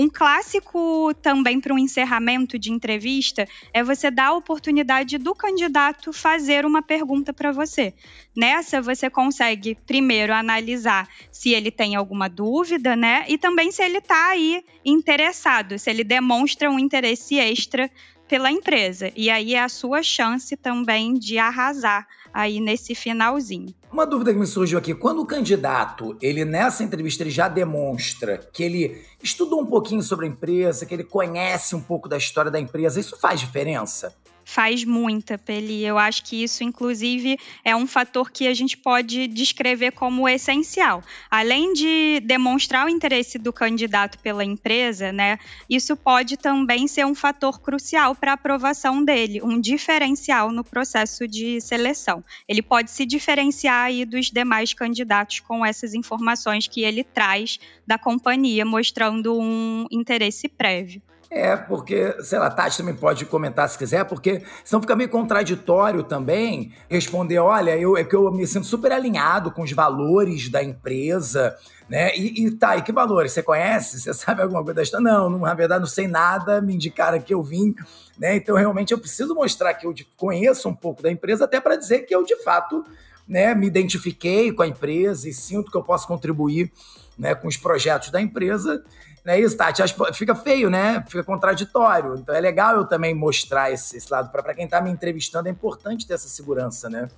Um 0.00 0.08
clássico 0.08 1.12
também 1.20 1.60
para 1.60 1.74
um 1.74 1.78
encerramento 1.78 2.58
de 2.58 2.72
entrevista 2.72 3.46
é 3.70 3.84
você 3.84 4.10
dar 4.10 4.28
a 4.28 4.34
oportunidade 4.34 5.18
do 5.18 5.34
candidato 5.34 6.10
fazer 6.10 6.64
uma 6.64 6.80
pergunta 6.80 7.34
para 7.34 7.52
você. 7.52 7.92
Nessa, 8.34 8.80
você 8.80 9.10
consegue 9.10 9.76
primeiro 9.86 10.32
analisar 10.32 11.06
se 11.30 11.50
ele 11.50 11.70
tem 11.70 11.96
alguma 11.96 12.30
dúvida, 12.30 12.96
né? 12.96 13.26
E 13.28 13.36
também 13.36 13.70
se 13.70 13.82
ele 13.82 13.98
está 13.98 14.30
aí 14.30 14.64
interessado, 14.82 15.78
se 15.78 15.90
ele 15.90 16.02
demonstra 16.02 16.70
um 16.70 16.78
interesse 16.78 17.38
extra 17.38 17.90
pela 18.26 18.50
empresa. 18.50 19.12
E 19.14 19.28
aí 19.28 19.54
é 19.54 19.60
a 19.60 19.68
sua 19.68 20.02
chance 20.02 20.56
também 20.56 21.12
de 21.12 21.36
arrasar 21.36 22.08
aí 22.32 22.58
nesse 22.58 22.94
finalzinho. 22.94 23.74
Uma 23.92 24.06
dúvida 24.06 24.32
que 24.32 24.38
me 24.38 24.46
surgiu 24.46 24.78
aqui, 24.78 24.94
quando 24.94 25.20
o 25.20 25.26
candidato, 25.26 26.16
ele 26.22 26.44
nessa 26.44 26.84
entrevista 26.84 27.24
ele 27.24 27.30
já 27.30 27.48
demonstra 27.48 28.38
que 28.52 28.62
ele 28.62 29.04
estudou 29.20 29.60
um 29.60 29.66
pouquinho 29.66 30.00
sobre 30.00 30.26
a 30.26 30.28
empresa, 30.28 30.86
que 30.86 30.94
ele 30.94 31.02
conhece 31.02 31.74
um 31.74 31.80
pouco 31.80 32.08
da 32.08 32.16
história 32.16 32.52
da 32.52 32.60
empresa, 32.60 33.00
isso 33.00 33.18
faz 33.18 33.40
diferença? 33.40 34.14
Faz 34.50 34.84
muita, 34.84 35.38
Peli. 35.38 35.84
Eu 35.84 35.96
acho 35.96 36.24
que 36.24 36.42
isso, 36.42 36.64
inclusive, 36.64 37.38
é 37.64 37.74
um 37.76 37.86
fator 37.86 38.32
que 38.32 38.48
a 38.48 38.54
gente 38.54 38.76
pode 38.76 39.28
descrever 39.28 39.92
como 39.92 40.28
essencial. 40.28 41.04
Além 41.30 41.72
de 41.72 42.20
demonstrar 42.24 42.86
o 42.86 42.88
interesse 42.88 43.38
do 43.38 43.52
candidato 43.52 44.18
pela 44.18 44.44
empresa, 44.44 45.12
né, 45.12 45.38
isso 45.68 45.96
pode 45.96 46.36
também 46.36 46.88
ser 46.88 47.06
um 47.06 47.14
fator 47.14 47.60
crucial 47.60 48.16
para 48.16 48.32
a 48.32 48.34
aprovação 48.34 49.04
dele, 49.04 49.40
um 49.40 49.60
diferencial 49.60 50.50
no 50.50 50.64
processo 50.64 51.28
de 51.28 51.60
seleção. 51.60 52.24
Ele 52.48 52.60
pode 52.60 52.90
se 52.90 53.06
diferenciar 53.06 53.84
aí 53.84 54.04
dos 54.04 54.32
demais 54.32 54.74
candidatos 54.74 55.38
com 55.38 55.64
essas 55.64 55.94
informações 55.94 56.66
que 56.66 56.82
ele 56.82 57.04
traz 57.04 57.60
da 57.86 57.96
companhia, 57.96 58.64
mostrando 58.64 59.38
um 59.38 59.86
interesse 59.92 60.48
prévio. 60.48 61.00
É, 61.32 61.56
porque, 61.56 62.16
sei 62.24 62.40
lá, 62.40 62.50
Tati 62.50 62.76
também 62.76 62.94
pode 62.94 63.24
comentar 63.24 63.68
se 63.68 63.78
quiser, 63.78 64.04
porque 64.04 64.42
senão 64.64 64.82
fica 64.82 64.96
meio 64.96 65.08
contraditório 65.08 66.02
também 66.02 66.72
responder, 66.88 67.38
olha, 67.38 67.78
eu, 67.78 67.96
é 67.96 68.02
que 68.02 68.16
eu 68.16 68.32
me 68.32 68.44
sinto 68.48 68.66
super 68.66 68.90
alinhado 68.90 69.52
com 69.52 69.62
os 69.62 69.70
valores 69.70 70.48
da 70.48 70.60
empresa, 70.60 71.56
né? 71.88 72.12
E, 72.16 72.46
e 72.46 72.50
tá, 72.50 72.76
e 72.76 72.82
que 72.82 72.90
valores? 72.90 73.30
Você 73.30 73.44
conhece? 73.44 74.00
Você 74.00 74.12
sabe 74.12 74.42
alguma 74.42 74.64
coisa 74.64 74.74
da 74.74 74.82
história? 74.82 75.04
Não, 75.04 75.30
na 75.38 75.54
verdade 75.54 75.78
não 75.78 75.86
sei 75.86 76.08
nada, 76.08 76.60
me 76.60 76.74
indicaram 76.74 77.20
que 77.20 77.32
eu 77.32 77.44
vim, 77.44 77.76
né? 78.18 78.34
Então 78.34 78.56
realmente 78.56 78.92
eu 78.92 78.98
preciso 78.98 79.32
mostrar 79.32 79.72
que 79.74 79.86
eu 79.86 79.94
conheço 80.16 80.68
um 80.68 80.74
pouco 80.74 81.00
da 81.00 81.12
empresa 81.12 81.44
até 81.44 81.60
para 81.60 81.76
dizer 81.76 82.00
que 82.00 82.14
eu 82.14 82.24
de 82.24 82.42
fato, 82.42 82.84
né, 83.28 83.54
me 83.54 83.68
identifiquei 83.68 84.52
com 84.52 84.62
a 84.62 84.66
empresa 84.66 85.28
e 85.28 85.32
sinto 85.32 85.70
que 85.70 85.76
eu 85.76 85.84
posso 85.84 86.08
contribuir, 86.08 86.72
né, 87.16 87.36
com 87.36 87.46
os 87.46 87.56
projetos 87.56 88.10
da 88.10 88.20
empresa 88.20 88.82
não 89.24 89.34
é 89.34 89.40
isso, 89.40 89.56
Tati? 89.56 89.82
Fica 90.14 90.34
feio, 90.34 90.70
né? 90.70 91.04
Fica 91.08 91.22
contraditório. 91.22 92.14
Então 92.16 92.34
é 92.34 92.40
legal 92.40 92.76
eu 92.76 92.86
também 92.86 93.14
mostrar 93.14 93.70
esse, 93.70 93.96
esse 93.96 94.10
lado. 94.10 94.30
Para 94.30 94.54
quem 94.54 94.64
está 94.64 94.80
me 94.80 94.90
entrevistando, 94.90 95.48
é 95.48 95.50
importante 95.50 96.06
ter 96.06 96.14
essa 96.14 96.28
segurança, 96.28 96.88
né? 96.88 97.08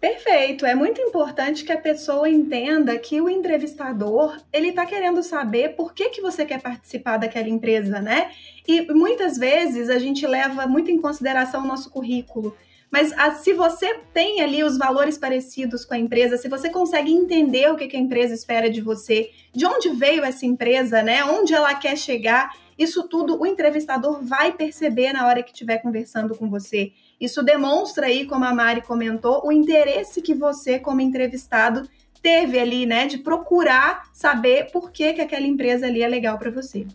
Perfeito. 0.00 0.66
É 0.66 0.74
muito 0.74 1.00
importante 1.00 1.62
que 1.62 1.70
a 1.70 1.78
pessoa 1.78 2.28
entenda 2.28 2.98
que 2.98 3.20
o 3.20 3.28
entrevistador 3.28 4.36
ele 4.52 4.70
está 4.70 4.84
querendo 4.84 5.22
saber 5.22 5.76
por 5.76 5.94
que, 5.94 6.10
que 6.10 6.20
você 6.20 6.44
quer 6.44 6.60
participar 6.60 7.18
daquela 7.18 7.48
empresa, 7.48 8.00
né? 8.00 8.32
E 8.66 8.92
muitas 8.92 9.38
vezes 9.38 9.88
a 9.88 10.00
gente 10.00 10.26
leva 10.26 10.66
muito 10.66 10.90
em 10.90 11.00
consideração 11.00 11.62
o 11.62 11.66
nosso 11.68 11.88
currículo. 11.88 12.56
Mas 12.92 13.10
a, 13.14 13.24
ah, 13.24 13.30
se 13.34 13.54
você 13.54 14.00
tem 14.12 14.42
ali 14.42 14.62
os 14.62 14.76
valores 14.76 15.16
parecidos 15.16 15.82
com 15.82 15.94
a 15.94 15.98
empresa, 15.98 16.36
se 16.36 16.46
você 16.46 16.68
consegue 16.68 17.10
entender 17.10 17.70
o 17.70 17.74
que, 17.74 17.88
que 17.88 17.96
a 17.96 18.00
empresa 18.00 18.34
espera 18.34 18.68
de 18.68 18.82
você, 18.82 19.30
de 19.50 19.64
onde 19.64 19.88
veio 19.88 20.22
essa 20.22 20.44
empresa, 20.44 21.02
né? 21.02 21.24
Onde 21.24 21.54
ela 21.54 21.74
quer 21.74 21.96
chegar, 21.96 22.54
isso 22.78 23.08
tudo 23.08 23.40
o 23.40 23.46
entrevistador 23.46 24.22
vai 24.22 24.52
perceber 24.52 25.14
na 25.14 25.26
hora 25.26 25.42
que 25.42 25.52
estiver 25.52 25.78
conversando 25.78 26.36
com 26.36 26.50
você. 26.50 26.92
Isso 27.18 27.42
demonstra 27.42 28.08
aí, 28.08 28.26
como 28.26 28.44
a 28.44 28.52
Mari 28.52 28.82
comentou, 28.82 29.40
o 29.42 29.50
interesse 29.50 30.20
que 30.20 30.34
você, 30.34 30.78
como 30.78 31.00
entrevistado, 31.00 31.88
teve 32.20 32.58
ali, 32.58 32.84
né, 32.84 33.06
de 33.06 33.18
procurar 33.18 34.10
saber 34.12 34.70
por 34.70 34.92
que, 34.92 35.14
que 35.14 35.20
aquela 35.22 35.46
empresa 35.46 35.86
ali 35.86 36.02
é 36.02 36.08
legal 36.08 36.38
para 36.38 36.50
você. 36.50 36.86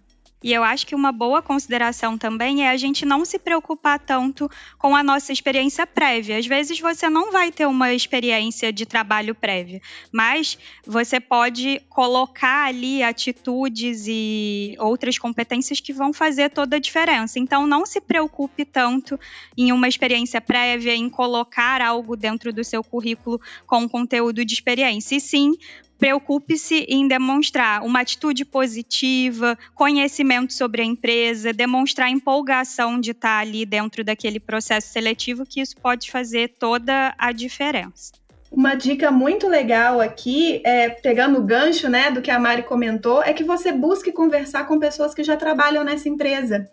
E 0.43 0.53
eu 0.53 0.63
acho 0.63 0.85
que 0.85 0.93
uma 0.93 1.11
boa 1.11 1.41
consideração 1.41 2.15
também 2.15 2.63
é 2.63 2.69
a 2.69 2.77
gente 2.77 3.05
não 3.05 3.25
se 3.25 3.39
preocupar 3.39 3.99
tanto 3.99 4.49
com 4.77 4.95
a 4.95 5.01
nossa 5.01 5.33
experiência 5.33 5.87
prévia. 5.87 6.37
Às 6.37 6.45
vezes 6.45 6.79
você 6.79 7.09
não 7.09 7.31
vai 7.31 7.51
ter 7.51 7.65
uma 7.65 7.91
experiência 7.93 8.71
de 8.71 8.85
trabalho 8.85 9.33
prévia, 9.33 9.81
mas 10.11 10.57
você 10.85 11.19
pode 11.19 11.81
colocar 11.89 12.67
ali 12.67 13.01
atitudes 13.01 14.05
e 14.07 14.75
outras 14.79 15.17
competências 15.17 15.79
que 15.79 15.91
vão 15.91 16.13
fazer 16.13 16.51
toda 16.51 16.75
a 16.75 16.79
diferença. 16.79 17.39
Então 17.39 17.65
não 17.65 17.83
se 17.83 17.99
preocupe 17.99 18.63
tanto 18.63 19.19
em 19.57 19.71
uma 19.71 19.87
experiência 19.87 20.39
prévia, 20.39 20.95
em 20.95 21.09
colocar 21.09 21.81
algo 21.81 22.15
dentro 22.15 22.53
do 22.53 22.63
seu 22.63 22.83
currículo 22.83 23.41
com 23.65 23.89
conteúdo 23.89 24.45
de 24.45 24.53
experiência. 24.53 25.15
E 25.15 25.19
sim, 25.19 25.57
Preocupe-se 25.97 26.85
em 26.87 27.07
demonstrar 27.07 27.81
uma 27.83 28.01
atitude 28.01 28.45
positiva, 28.45 29.57
conhecimento 29.73 30.53
sobre 30.53 30.81
a 30.81 30.85
empresa, 30.85 31.51
demonstrar 31.51 32.09
empolgação 32.09 32.99
de 32.99 33.11
estar 33.11 33.39
ali 33.39 33.65
dentro 33.65 34.03
daquele 34.03 34.39
processo 34.39 34.89
seletivo, 34.89 35.45
que 35.45 35.59
isso 35.59 35.75
pode 35.77 36.11
fazer 36.11 36.55
toda 36.59 37.15
a 37.17 37.31
diferença. 37.31 38.11
Uma 38.51 38.75
dica 38.75 39.11
muito 39.11 39.47
legal 39.47 39.99
aqui, 39.99 40.61
é, 40.63 40.89
pegando 40.89 41.39
o 41.39 41.43
gancho 41.43 41.89
né, 41.89 42.11
do 42.11 42.21
que 42.21 42.31
a 42.31 42.39
Mari 42.39 42.63
comentou, 42.63 43.21
é 43.21 43.33
que 43.33 43.43
você 43.43 43.71
busque 43.71 44.11
conversar 44.11 44.65
com 44.67 44.79
pessoas 44.79 45.13
que 45.13 45.23
já 45.23 45.35
trabalham 45.35 45.83
nessa 45.83 46.07
empresa. 46.07 46.69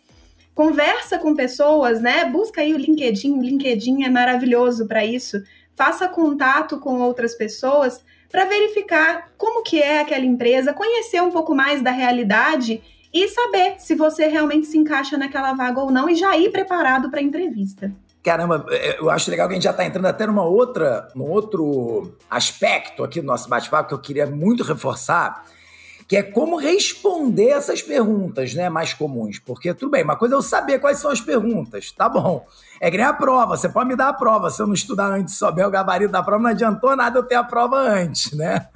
Conversa 0.54 1.18
com 1.18 1.34
pessoas, 1.34 2.00
né? 2.00 2.26
Busca 2.26 2.60
aí 2.60 2.72
o 2.72 2.78
LinkedIn, 2.78 3.32
o 3.32 3.42
LinkedIn 3.42 4.04
é 4.04 4.08
maravilhoso 4.08 4.86
para 4.86 5.04
isso. 5.04 5.42
Faça 5.74 6.08
contato 6.08 6.78
com 6.78 7.00
outras 7.00 7.34
pessoas 7.34 8.04
para 8.30 8.44
verificar 8.44 9.30
como 9.36 9.62
que 9.62 9.80
é 9.80 10.00
aquela 10.00 10.24
empresa, 10.24 10.72
conhecer 10.72 11.22
um 11.22 11.30
pouco 11.30 11.54
mais 11.54 11.82
da 11.82 11.90
realidade 11.90 12.82
e 13.12 13.28
saber 13.28 13.76
se 13.78 13.94
você 13.94 14.26
realmente 14.26 14.66
se 14.66 14.76
encaixa 14.76 15.16
naquela 15.16 15.52
vaga 15.52 15.80
ou 15.80 15.90
não 15.90 16.08
e 16.08 16.16
já 16.16 16.36
ir 16.36 16.50
preparado 16.50 17.10
para 17.10 17.20
a 17.20 17.22
entrevista. 17.22 17.92
Caramba, 18.24 18.64
é, 18.70 18.98
eu 18.98 19.10
acho 19.10 19.30
legal 19.30 19.46
que 19.46 19.52
a 19.52 19.56
gente 19.56 19.64
já 19.64 19.70
está 19.70 19.84
entrando 19.84 20.06
até 20.06 20.26
numa 20.26 20.44
outra, 20.44 21.08
num 21.14 21.30
outro 21.30 22.16
aspecto 22.28 23.04
aqui 23.04 23.20
do 23.20 23.26
nosso 23.26 23.48
bate-papo 23.48 23.88
que 23.88 23.94
eu 23.94 24.00
queria 24.00 24.26
muito 24.26 24.64
reforçar, 24.64 25.44
que 26.08 26.16
é 26.16 26.22
como 26.22 26.56
responder 26.56 27.50
essas 27.50 27.82
perguntas, 27.82 28.54
né, 28.54 28.70
mais 28.70 28.94
comuns. 28.94 29.38
Porque 29.38 29.74
tudo 29.74 29.90
bem, 29.90 30.02
uma 30.02 30.16
coisa 30.16 30.34
é 30.34 30.38
eu 30.38 30.42
saber 30.42 30.78
quais 30.78 30.98
são 30.98 31.10
as 31.10 31.20
perguntas, 31.20 31.92
tá 31.92 32.08
bom. 32.08 32.46
É 32.84 32.90
que 32.90 32.98
nem 32.98 33.06
a 33.06 33.14
prova, 33.14 33.56
você 33.56 33.66
pode 33.66 33.88
me 33.88 33.96
dar 33.96 34.10
a 34.10 34.12
prova. 34.12 34.50
Se 34.50 34.60
eu 34.60 34.66
não 34.66 34.74
estudar 34.74 35.06
antes 35.06 35.36
souber 35.36 35.66
o 35.66 35.70
gabarito 35.70 36.12
da 36.12 36.22
prova, 36.22 36.42
não 36.42 36.50
adiantou 36.50 36.94
nada 36.94 37.18
eu 37.18 37.22
ter 37.22 37.34
a 37.34 37.42
prova 37.42 37.78
antes, 37.78 38.32
né? 38.32 38.68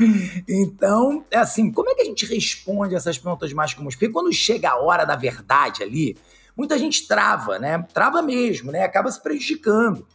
Então, 0.48 1.26
é 1.30 1.36
assim, 1.36 1.70
como 1.70 1.90
é 1.90 1.94
que 1.94 2.00
a 2.00 2.04
gente 2.06 2.24
responde 2.24 2.94
essas 2.94 3.18
perguntas 3.18 3.52
mais 3.52 3.74
comuns? 3.74 3.94
Porque 3.94 4.08
quando 4.08 4.32
chega 4.32 4.70
a 4.70 4.78
hora 4.78 5.04
da 5.04 5.14
verdade 5.14 5.82
ali, 5.82 6.16
muita 6.56 6.78
gente 6.78 7.06
trava, 7.06 7.58
né? 7.58 7.84
Trava 7.92 8.22
mesmo, 8.22 8.72
né? 8.72 8.82
Acaba 8.82 9.12
se 9.12 9.22
prejudicando. 9.22 10.06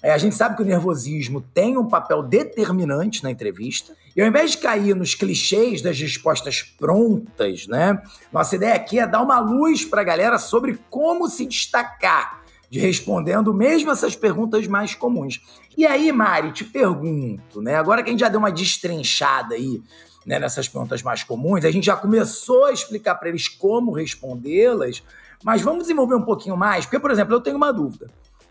É, 0.00 0.12
a 0.12 0.18
gente 0.18 0.36
sabe 0.36 0.54
que 0.56 0.62
o 0.62 0.66
nervosismo 0.66 1.40
tem 1.40 1.76
um 1.76 1.88
papel 1.88 2.22
determinante 2.22 3.24
na 3.24 3.32
entrevista. 3.32 3.96
E 4.14 4.22
ao 4.22 4.28
invés 4.28 4.52
de 4.52 4.58
cair 4.58 4.94
nos 4.94 5.16
clichês 5.16 5.82
das 5.82 5.98
respostas 5.98 6.62
prontas, 6.62 7.66
né? 7.66 8.00
Nossa 8.32 8.54
ideia 8.54 8.74
aqui 8.74 9.00
é 9.00 9.08
dar 9.08 9.20
uma 9.20 9.40
luz 9.40 9.84
para 9.84 10.02
a 10.02 10.04
galera 10.04 10.38
sobre 10.38 10.78
como 10.88 11.28
se 11.28 11.44
destacar 11.46 12.39
de 12.70 12.78
respondendo 12.78 13.52
mesmo 13.52 13.90
essas 13.90 14.14
perguntas 14.14 14.66
mais 14.68 14.94
comuns. 14.94 15.42
E 15.76 15.84
aí, 15.84 16.12
Mari, 16.12 16.52
te 16.52 16.64
pergunto, 16.64 17.60
né? 17.60 17.74
Agora 17.74 18.00
que 18.02 18.08
a 18.08 18.12
gente 18.12 18.20
já 18.20 18.28
deu 18.28 18.38
uma 18.38 18.52
destrinchada 18.52 19.56
aí 19.56 19.82
né, 20.24 20.38
nessas 20.38 20.68
perguntas 20.68 21.02
mais 21.02 21.24
comuns, 21.24 21.64
a 21.64 21.70
gente 21.70 21.86
já 21.86 21.96
começou 21.96 22.66
a 22.66 22.72
explicar 22.72 23.16
para 23.16 23.28
eles 23.28 23.48
como 23.48 23.90
respondê-las, 23.90 25.02
mas 25.42 25.62
vamos 25.62 25.82
desenvolver 25.82 26.14
um 26.14 26.22
pouquinho 26.22 26.56
mais, 26.56 26.84
porque, 26.84 27.00
por 27.00 27.10
exemplo, 27.10 27.34
eu 27.34 27.40
tenho 27.40 27.56
uma 27.56 27.72
dúvida. 27.72 28.08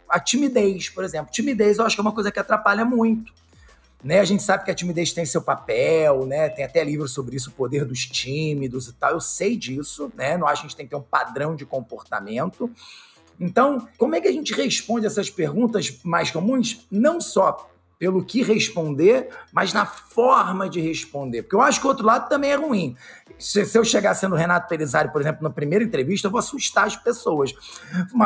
A 0.10 0.20
timidez, 0.20 0.90
por 0.90 1.04
exemplo. 1.04 1.32
Timidez 1.32 1.78
eu 1.78 1.86
acho 1.86 1.96
que 1.96 2.02
é 2.02 2.04
uma 2.04 2.12
coisa 2.12 2.32
que 2.32 2.40
atrapalha 2.40 2.84
muito. 2.84 3.32
Né? 4.04 4.20
A 4.20 4.26
gente 4.26 4.42
sabe 4.42 4.64
que 4.64 4.72
a 4.72 4.74
timidez 4.74 5.14
tem 5.14 5.26
seu 5.26 5.42
papel, 5.42 6.26
né? 6.26 6.50
Tem 6.50 6.66
até 6.66 6.84
livro 6.84 7.08
sobre 7.08 7.36
isso, 7.36 7.50
o 7.50 7.54
poder 7.54 7.86
dos 7.86 8.06
tímidos 8.06 8.88
e 8.88 8.94
tal. 8.94 9.12
Eu 9.12 9.22
sei 9.22 9.58
disso, 9.58 10.12
né? 10.16 10.38
Não 10.38 10.48
acho 10.48 10.62
que 10.62 10.68
a 10.68 10.70
gente 10.70 10.78
tem 10.78 10.86
que 10.86 10.90
ter 10.90 10.96
um 10.96 11.02
padrão 11.02 11.56
de 11.56 11.66
comportamento. 11.66 12.72
Então, 13.40 13.88
como 13.98 14.16
é 14.16 14.22
que 14.22 14.28
a 14.28 14.32
gente 14.32 14.54
responde 14.54 15.06
essas 15.06 15.30
perguntas 15.30 16.00
mais 16.04 16.30
comuns? 16.30 16.86
Não 16.92 17.22
só 17.22 17.70
pelo 18.00 18.24
que 18.24 18.42
responder, 18.42 19.30
mas 19.52 19.74
na 19.74 19.86
forma 19.86 20.70
de 20.70 20.80
responder. 20.80 21.44
Porque 21.44 21.56
eu 21.56 21.62
acho 21.62 21.82
que 21.82 21.86
o 21.86 21.90
outro 21.90 22.06
lado 22.06 22.30
também 22.30 22.52
é 22.52 22.56
ruim. 22.56 22.96
Se, 23.38 23.66
se 23.66 23.78
eu 23.78 23.84
chegar 23.84 24.16
sendo 24.16 24.36
Renato 24.36 24.70
Pelizari, 24.70 25.12
por 25.12 25.20
exemplo, 25.20 25.44
na 25.44 25.50
primeira 25.50 25.84
entrevista, 25.84 26.28
eu 26.28 26.32
vou 26.32 26.40
assustar 26.40 26.88
as 26.88 26.96
pessoas. 26.96 27.52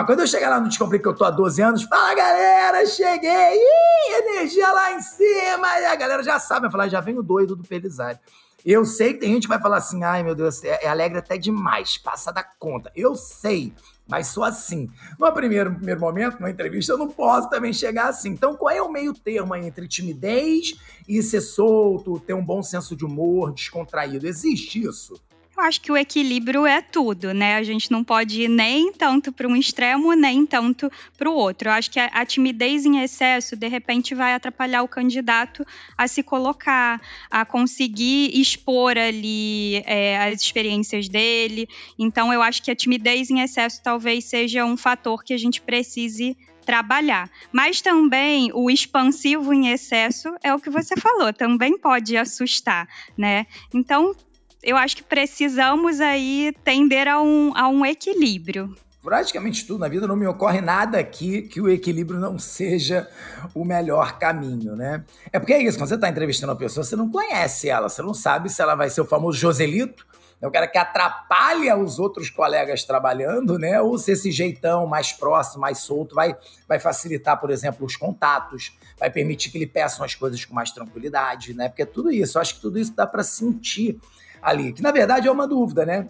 Coisa 0.05 0.21
é 0.21 0.23
eu 0.23 0.27
chegar 0.27 0.49
lá 0.51 0.59
no 0.59 0.69
Descomplica, 0.69 1.03
que 1.03 1.09
eu 1.09 1.15
tô 1.15 1.25
há 1.25 1.31
12 1.31 1.61
anos, 1.61 1.83
fala 1.83 2.13
galera, 2.13 2.85
cheguei, 2.85 3.55
Ih, 3.55 4.13
energia 4.27 4.71
lá 4.71 4.93
em 4.93 5.01
cima, 5.01 5.79
e 5.79 5.85
a 5.85 5.95
galera 5.95 6.21
já 6.21 6.39
sabe, 6.39 6.61
vai 6.61 6.71
falar, 6.71 6.87
já 6.87 7.01
vem 7.01 7.17
o 7.17 7.23
doido 7.23 7.55
do 7.55 7.63
Pelizari. 7.63 8.19
Eu 8.63 8.85
sei 8.85 9.13
que 9.13 9.19
tem 9.19 9.33
gente 9.33 9.43
que 9.43 9.49
vai 9.49 9.59
falar 9.59 9.77
assim, 9.77 10.03
ai 10.03 10.23
meu 10.23 10.35
Deus, 10.35 10.63
é, 10.63 10.85
é 10.85 10.87
alegre 10.87 11.17
até 11.17 11.37
demais, 11.37 11.97
passa 11.97 12.31
da 12.31 12.43
conta. 12.43 12.91
Eu 12.95 13.15
sei, 13.15 13.73
mas 14.13 14.27
só 14.27 14.43
assim. 14.43 14.91
No 15.17 15.31
primeiro, 15.31 15.73
primeiro 15.73 15.99
momento, 15.99 16.35
numa 16.35 16.51
entrevista, 16.51 16.93
eu 16.93 16.99
não 16.99 17.07
posso 17.07 17.49
também 17.49 17.73
chegar 17.73 18.09
assim. 18.09 18.29
Então, 18.29 18.55
qual 18.55 18.69
é 18.69 18.79
o 18.79 18.91
meio 18.91 19.11
termo 19.11 19.55
entre 19.55 19.87
timidez 19.87 20.75
e 21.07 21.19
ser 21.23 21.41
solto, 21.41 22.19
ter 22.19 22.35
um 22.35 22.45
bom 22.45 22.61
senso 22.61 22.95
de 22.95 23.03
humor, 23.03 23.51
descontraído? 23.51 24.27
Existe 24.27 24.83
isso? 24.83 25.19
Eu 25.55 25.63
acho 25.63 25.81
que 25.81 25.91
o 25.91 25.97
equilíbrio 25.97 26.65
é 26.65 26.81
tudo, 26.81 27.31
né? 27.31 27.55
A 27.55 27.63
gente 27.63 27.91
não 27.91 28.03
pode 28.03 28.41
ir 28.41 28.47
nem 28.47 28.91
tanto 28.91 29.31
para 29.31 29.47
um 29.47 29.55
extremo, 29.55 30.13
nem 30.13 30.47
tanto 30.47 30.91
para 31.15 31.29
o 31.29 31.33
outro. 31.35 31.69
Eu 31.69 31.73
acho 31.73 31.91
que 31.91 31.99
a, 31.99 32.05
a, 32.07 32.25
timidez 32.25 32.87
em 32.87 32.99
excesso, 33.01 33.55
de 33.55 33.67
repente, 33.67 34.15
vai 34.15 34.33
atrapalhar 34.33 34.81
o 34.81 34.87
candidato 34.87 35.63
a 35.95 36.07
se 36.07 36.23
colocar, 36.23 36.99
a 37.29 37.45
conseguir 37.45 38.31
expor 38.33 38.97
ali 38.97 39.83
é, 39.85 40.17
as 40.17 40.41
experiências 40.41 41.07
dele. 41.07 41.69
Então, 41.99 42.33
eu 42.33 42.41
acho 42.41 42.63
que 42.63 42.71
a 42.71 42.75
timidez 42.75 43.29
em 43.29 43.41
excesso 43.41 43.79
talvez 43.83 44.25
seja 44.25 44.65
um 44.65 44.75
fator 44.75 45.23
que 45.23 45.35
a 45.35 45.37
gente 45.37 45.61
precise 45.61 46.35
trabalhar. 46.65 47.29
Mas 47.51 47.79
também 47.79 48.49
o 48.55 48.71
expansivo 48.71 49.53
em 49.53 49.69
excesso 49.69 50.33
é 50.41 50.51
o 50.51 50.59
que 50.59 50.71
você 50.71 50.95
falou, 50.97 51.31
também 51.31 51.77
pode 51.77 52.17
assustar, 52.17 52.87
né? 53.15 53.45
Então, 53.71 54.15
eu 54.63 54.77
acho 54.77 54.95
que 54.95 55.03
precisamos 55.03 55.99
aí 55.99 56.53
tender 56.63 57.07
a 57.07 57.21
um, 57.21 57.51
a 57.55 57.67
um 57.67 57.85
equilíbrio 57.85 58.75
praticamente 59.03 59.67
tudo 59.67 59.81
na 59.81 59.89
vida 59.89 60.07
não 60.07 60.15
me 60.15 60.25
ocorre 60.25 60.61
nada 60.61 60.97
aqui 60.97 61.41
que 61.41 61.59
o 61.59 61.69
equilíbrio 61.69 62.19
não 62.19 62.39
seja 62.39 63.07
o 63.53 63.65
melhor 63.65 64.17
caminho, 64.17 64.77
né? 64.77 65.03
É 65.31 65.39
porque 65.39 65.51
é 65.51 65.61
isso, 65.61 65.77
quando 65.77 65.89
você 65.89 65.95
está 65.95 66.07
entrevistando 66.07 66.53
uma 66.53 66.57
pessoa, 66.57 66.85
você 66.85 66.95
não 66.95 67.11
conhece 67.11 67.67
ela, 67.67 67.89
você 67.89 68.01
não 68.01 68.13
sabe 68.13 68.49
se 68.49 68.61
ela 68.61 68.75
vai 68.75 68.89
ser 68.89 69.01
o 69.01 69.05
famoso 69.05 69.37
Joselito, 69.37 70.07
é 70.41 70.47
o 70.47 70.51
cara 70.51 70.67
que 70.67 70.77
atrapalha 70.77 71.77
os 71.77 71.99
outros 71.99 72.29
colegas 72.29 72.83
trabalhando, 72.83 73.57
né? 73.57 73.79
Ou 73.81 73.97
se 73.97 74.11
esse 74.11 74.31
jeitão 74.31 74.85
mais 74.85 75.11
próximo, 75.11 75.61
mais 75.61 75.79
solto, 75.79 76.15
vai, 76.15 76.35
vai 76.67 76.79
facilitar, 76.79 77.39
por 77.39 77.49
exemplo, 77.49 77.85
os 77.85 77.95
contatos, 77.95 78.77
vai 78.97 79.09
permitir 79.09 79.51
que 79.51 79.57
ele 79.57 79.67
peçam 79.67 80.05
as 80.05 80.15
coisas 80.15 80.43
com 80.43 80.53
mais 80.53 80.71
tranquilidade, 80.71 81.53
né? 81.53 81.67
Porque 81.67 81.83
é 81.83 81.85
tudo 81.85 82.11
isso, 82.11 82.37
eu 82.37 82.41
acho 82.41 82.55
que 82.55 82.61
tudo 82.61 82.79
isso 82.79 82.93
dá 82.93 83.07
para 83.07 83.23
sentir 83.23 83.99
ali, 84.43 84.73
que 84.73 84.81
na 84.81 84.91
verdade 84.91 85.27
é 85.27 85.31
uma 85.31 85.47
dúvida, 85.47 85.85
né? 85.85 86.07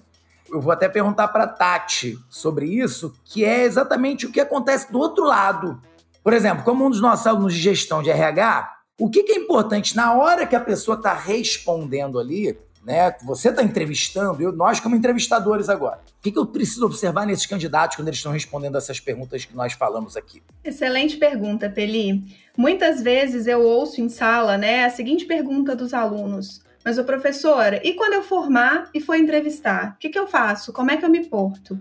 Eu 0.51 0.59
vou 0.59 0.71
até 0.71 0.89
perguntar 0.89 1.29
para 1.29 1.47
Tati 1.47 2.17
sobre 2.29 2.65
isso, 2.65 3.13
que 3.23 3.45
é 3.45 3.63
exatamente 3.63 4.25
o 4.25 4.31
que 4.31 4.39
acontece 4.39 4.91
do 4.91 4.99
outro 4.99 5.23
lado. 5.23 5.81
Por 6.23 6.33
exemplo, 6.33 6.63
como 6.63 6.85
um 6.85 6.89
dos 6.89 7.01
nossos 7.01 7.25
alunos 7.25 7.53
de 7.53 7.59
gestão 7.59 8.03
de 8.03 8.09
RH, 8.09 8.71
o 8.99 9.09
que, 9.09 9.23
que 9.23 9.33
é 9.33 9.37
importante 9.37 9.95
na 9.95 10.13
hora 10.13 10.45
que 10.45 10.55
a 10.55 10.59
pessoa 10.59 10.95
está 10.97 11.13
respondendo 11.13 12.19
ali, 12.19 12.57
né? 12.85 13.15
Você 13.23 13.49
está 13.49 13.63
entrevistando, 13.63 14.41
eu, 14.41 14.51
nós 14.51 14.79
como 14.79 14.95
entrevistadores 14.95 15.69
agora. 15.69 15.99
O 16.19 16.21
que, 16.21 16.31
que 16.31 16.37
eu 16.37 16.45
preciso 16.45 16.85
observar 16.85 17.25
nesses 17.25 17.45
candidatos 17.45 17.95
quando 17.95 18.09
eles 18.09 18.19
estão 18.19 18.31
respondendo 18.31 18.77
essas 18.77 18.99
perguntas 18.99 19.45
que 19.45 19.55
nós 19.55 19.73
falamos 19.73 20.17
aqui? 20.17 20.43
Excelente 20.63 21.17
pergunta, 21.17 21.69
Peli. 21.69 22.23
Muitas 22.57 23.01
vezes 23.01 23.47
eu 23.47 23.61
ouço 23.61 24.01
em 24.01 24.09
sala, 24.09 24.57
né, 24.57 24.85
a 24.85 24.89
seguinte 24.89 25.25
pergunta 25.25 25.75
dos 25.75 25.93
alunos: 25.93 26.61
mas, 26.83 26.97
o 26.97 27.03
professora, 27.03 27.79
e 27.83 27.93
quando 27.93 28.13
eu 28.13 28.23
formar 28.23 28.89
e 28.93 28.99
for 28.99 29.15
entrevistar? 29.15 29.93
O 29.95 29.99
que, 29.99 30.09
que 30.09 30.19
eu 30.19 30.27
faço? 30.27 30.73
Como 30.73 30.91
é 30.91 30.97
que 30.97 31.05
eu 31.05 31.09
me 31.09 31.25
porto? 31.25 31.79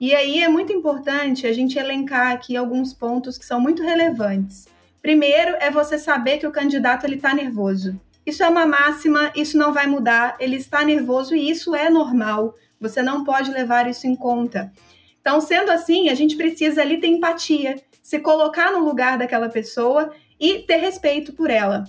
E 0.00 0.12
aí 0.14 0.42
é 0.42 0.48
muito 0.48 0.72
importante 0.72 1.46
a 1.46 1.52
gente 1.52 1.78
elencar 1.78 2.32
aqui 2.32 2.56
alguns 2.56 2.92
pontos 2.92 3.38
que 3.38 3.46
são 3.46 3.60
muito 3.60 3.84
relevantes. 3.84 4.66
Primeiro 5.00 5.56
é 5.60 5.70
você 5.70 5.96
saber 5.96 6.38
que 6.38 6.46
o 6.46 6.50
candidato 6.50 7.06
ele 7.06 7.14
está 7.14 7.32
nervoso. 7.32 8.00
Isso 8.26 8.42
é 8.42 8.48
uma 8.48 8.66
máxima, 8.66 9.32
isso 9.36 9.56
não 9.56 9.72
vai 9.72 9.86
mudar, 9.86 10.36
ele 10.40 10.56
está 10.56 10.84
nervoso 10.84 11.36
e 11.36 11.48
isso 11.48 11.72
é 11.74 11.88
normal. 11.88 12.56
Você 12.80 13.00
não 13.00 13.22
pode 13.22 13.50
levar 13.52 13.88
isso 13.88 14.08
em 14.08 14.16
conta. 14.16 14.72
Então, 15.20 15.40
sendo 15.40 15.70
assim, 15.70 16.08
a 16.08 16.14
gente 16.16 16.36
precisa 16.36 16.82
ali 16.82 16.98
ter 16.98 17.06
empatia, 17.06 17.76
se 18.02 18.18
colocar 18.18 18.72
no 18.72 18.80
lugar 18.80 19.16
daquela 19.16 19.48
pessoa 19.48 20.12
e 20.38 20.58
ter 20.60 20.78
respeito 20.78 21.32
por 21.32 21.48
ela. 21.48 21.84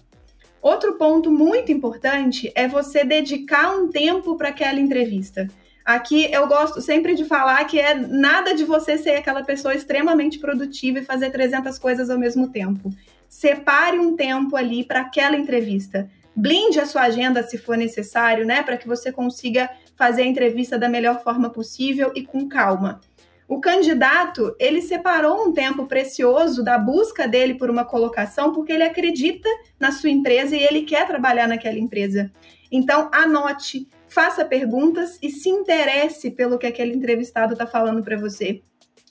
Outro 0.63 0.93
ponto 0.93 1.29
muito 1.29 1.73
importante 1.73 2.49
é 2.55 2.69
você 2.69 3.03
dedicar 3.03 3.75
um 3.75 3.89
tempo 3.89 4.37
para 4.37 4.47
aquela 4.47 4.79
entrevista. 4.79 5.49
Aqui 5.83 6.31
eu 6.31 6.47
gosto 6.47 6.79
sempre 6.79 7.15
de 7.15 7.25
falar 7.25 7.65
que 7.65 7.77
é 7.77 7.93
nada 7.93 8.55
de 8.55 8.63
você 8.63 8.97
ser 8.97 9.15
aquela 9.15 9.43
pessoa 9.43 9.75
extremamente 9.75 10.39
produtiva 10.39 10.99
e 10.99 11.03
fazer 11.03 11.31
300 11.31 11.77
coisas 11.77 12.09
ao 12.09 12.17
mesmo 12.17 12.47
tempo. 12.47 12.89
Separe 13.27 13.99
um 13.99 14.15
tempo 14.15 14.55
ali 14.55 14.85
para 14.85 15.01
aquela 15.01 15.35
entrevista. 15.35 16.09
Blinde 16.33 16.79
a 16.79 16.85
sua 16.85 17.01
agenda 17.01 17.43
se 17.43 17.57
for 17.57 17.75
necessário, 17.75 18.45
né, 18.45 18.63
para 18.63 18.77
que 18.77 18.87
você 18.87 19.11
consiga 19.11 19.69
fazer 19.97 20.21
a 20.21 20.27
entrevista 20.27 20.79
da 20.79 20.87
melhor 20.87 21.21
forma 21.21 21.49
possível 21.49 22.13
e 22.15 22.23
com 22.23 22.47
calma. 22.47 23.01
O 23.47 23.59
candidato, 23.59 24.55
ele 24.59 24.81
separou 24.81 25.45
um 25.45 25.51
tempo 25.51 25.85
precioso 25.85 26.63
da 26.63 26.77
busca 26.77 27.27
dele 27.27 27.55
por 27.55 27.69
uma 27.69 27.83
colocação 27.83 28.53
porque 28.53 28.71
ele 28.71 28.83
acredita 28.83 29.49
na 29.79 29.91
sua 29.91 30.09
empresa 30.09 30.55
e 30.55 30.63
ele 30.63 30.83
quer 30.83 31.05
trabalhar 31.05 31.47
naquela 31.47 31.77
empresa. 31.77 32.31
Então, 32.71 33.09
anote, 33.13 33.87
faça 34.07 34.45
perguntas 34.45 35.19
e 35.21 35.29
se 35.29 35.49
interesse 35.49 36.31
pelo 36.31 36.57
que 36.57 36.65
aquele 36.65 36.93
entrevistado 36.93 37.53
está 37.53 37.67
falando 37.67 38.01
para 38.01 38.17
você. 38.17 38.61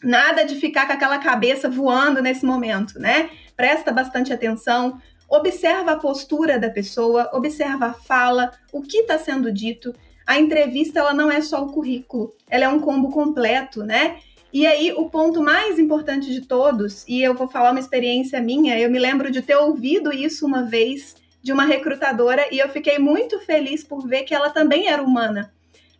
Nada 0.03 0.45
de 0.45 0.57
ficar 0.57 0.87
com 0.87 0.93
aquela 0.95 1.19
cabeça 1.19 1.69
voando 1.69 2.21
nesse 2.21 2.45
momento, 2.45 2.99
né? 2.99 3.31
Presta 3.57 3.93
bastante 3.93 4.33
atenção, 4.33 4.99
observa 5.29 5.93
a 5.93 5.97
postura 5.97 6.59
da 6.59 6.69
pessoa, 6.69 7.31
observa 7.33 7.87
a 7.87 7.93
fala, 7.95 8.51
o 8.73 8.83
que 8.83 8.99
está 8.99 9.17
sendo 9.19 9.53
dito. 9.53 9.95
A 10.27 10.39
entrevista 10.39 11.01
ela 11.01 11.15
não 11.15 11.31
é 11.31 11.41
só 11.41 11.63
o 11.63 11.73
currículo, 11.73 12.35
ela 12.49 12.65
é 12.65 12.69
um 12.69 12.81
combo 12.81 13.11
completo, 13.11 13.83
né? 13.85 14.19
E 14.53 14.67
aí, 14.67 14.93
o 14.93 15.09
ponto 15.09 15.43
mais 15.43 15.79
importante 15.79 16.31
de 16.31 16.43
todos, 16.43 17.05
e 17.09 17.23
eu 17.23 17.35
vou 17.35 17.49
falar 17.49 17.71
uma 17.71 17.81
experiência 17.81 18.39
minha, 18.39 18.79
eu 18.79 18.91
me 18.91 18.99
lembro 18.99 19.31
de 19.31 19.41
ter 19.41 19.57
ouvido 19.57 20.13
isso 20.13 20.45
uma 20.45 20.63
vez 20.63 21.17
de 21.43 21.53
uma 21.53 21.65
recrutadora 21.65 22.47
e 22.53 22.59
eu 22.59 22.69
fiquei 22.69 22.99
muito 22.99 23.41
feliz 23.41 23.83
por 23.83 24.07
ver 24.07 24.23
que 24.23 24.35
ela 24.35 24.51
também 24.51 24.89
era 24.89 25.03
humana. 25.03 25.53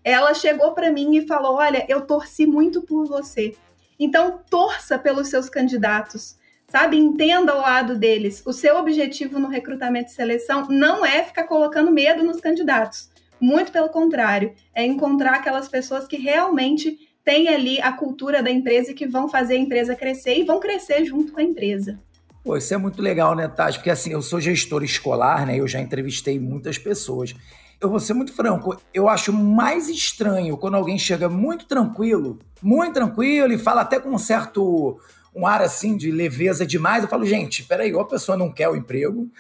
Ela 0.05 0.35
chegou 0.35 0.73
para 0.73 0.93
mim 0.93 1.17
e 1.17 1.27
falou: 1.27 1.57
Olha, 1.57 1.85
eu 1.89 2.03
torci 2.03 2.47
muito 2.47 2.83
por 2.83 3.07
você. 3.07 3.55
Então, 3.99 4.41
torça 4.51 4.99
pelos 4.99 5.29
seus 5.29 5.49
candidatos, 5.49 6.37
sabe? 6.69 6.97
Entenda 6.97 7.55
o 7.55 7.61
lado 7.61 7.97
deles. 7.97 8.43
O 8.45 8.53
seu 8.53 8.77
objetivo 8.77 9.39
no 9.39 9.49
recrutamento 9.49 10.11
e 10.11 10.15
seleção 10.15 10.67
não 10.69 11.07
é 11.07 11.23
ficar 11.23 11.45
colocando 11.45 11.91
medo 11.91 12.25
nos 12.25 12.41
candidatos. 12.41 13.12
Muito 13.43 13.73
pelo 13.73 13.89
contrário, 13.89 14.53
é 14.73 14.87
encontrar 14.87 15.35
aquelas 15.35 15.69
pessoas 15.69 16.07
que 16.07 16.17
realmente 16.17 16.97
têm 17.25 17.49
ali 17.49 17.81
a 17.81 17.91
cultura 17.91 18.41
da 18.41 18.49
empresa 18.49 18.93
e 18.93 18.95
que 18.95 19.05
vão 19.05 19.29
fazer 19.29 19.55
a 19.55 19.59
empresa 19.59 19.97
crescer 19.97 20.39
e 20.39 20.45
vão 20.45 20.61
crescer 20.61 21.05
junto 21.05 21.33
com 21.33 21.41
a 21.41 21.43
empresa. 21.43 21.99
Pô, 22.45 22.57
isso 22.57 22.73
é 22.73 22.77
muito 22.77 23.03
legal, 23.03 23.35
né, 23.35 23.49
Tati? 23.49 23.79
Porque 23.79 23.91
assim, 23.91 24.13
eu 24.13 24.23
sou 24.23 24.41
gestor 24.41 24.85
escolar, 24.85 25.45
né? 25.45 25.59
Eu 25.59 25.67
já 25.67 25.81
entrevistei 25.81 26.39
muitas 26.39 26.79
pessoas. 26.79 27.35
Eu 27.81 27.91
vou 27.91 27.99
ser 27.99 28.15
muito 28.15 28.33
franco, 28.33 28.81
eu 28.95 29.09
acho 29.09 29.33
mais 29.33 29.89
estranho 29.89 30.57
quando 30.57 30.77
alguém 30.77 30.97
chega 30.97 31.29
muito 31.29 31.67
tranquilo, 31.67 32.39
muito 32.63 32.95
tranquilo 32.95 33.53
e 33.53 33.59
fala 33.59 33.81
até 33.81 33.99
com 33.99 34.11
um 34.11 34.19
certo 34.19 35.01
um 35.35 35.47
ar 35.47 35.63
assim 35.63 35.97
de 35.97 36.11
leveza 36.11 36.67
demais. 36.67 37.03
Eu 37.03 37.09
falo, 37.09 37.25
gente, 37.25 37.65
peraí, 37.65 37.93
ou 37.95 38.01
a 38.01 38.07
pessoa 38.07 38.37
não 38.37 38.53
quer 38.53 38.69
o 38.69 38.77
emprego, 38.77 39.31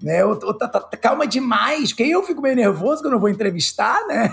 né? 0.00 0.24
Ou, 0.24 0.38
ou 0.42 0.54
tá, 0.54 0.68
tá, 0.68 0.80
tá, 0.80 0.96
calma 0.96 1.26
demais, 1.26 1.90
porque 1.90 2.04
eu 2.04 2.22
fico 2.22 2.40
meio 2.40 2.54
nervoso 2.54 3.02
quando 3.02 3.14
eu 3.14 3.20
vou 3.20 3.28
entrevistar, 3.28 4.06
né? 4.06 4.28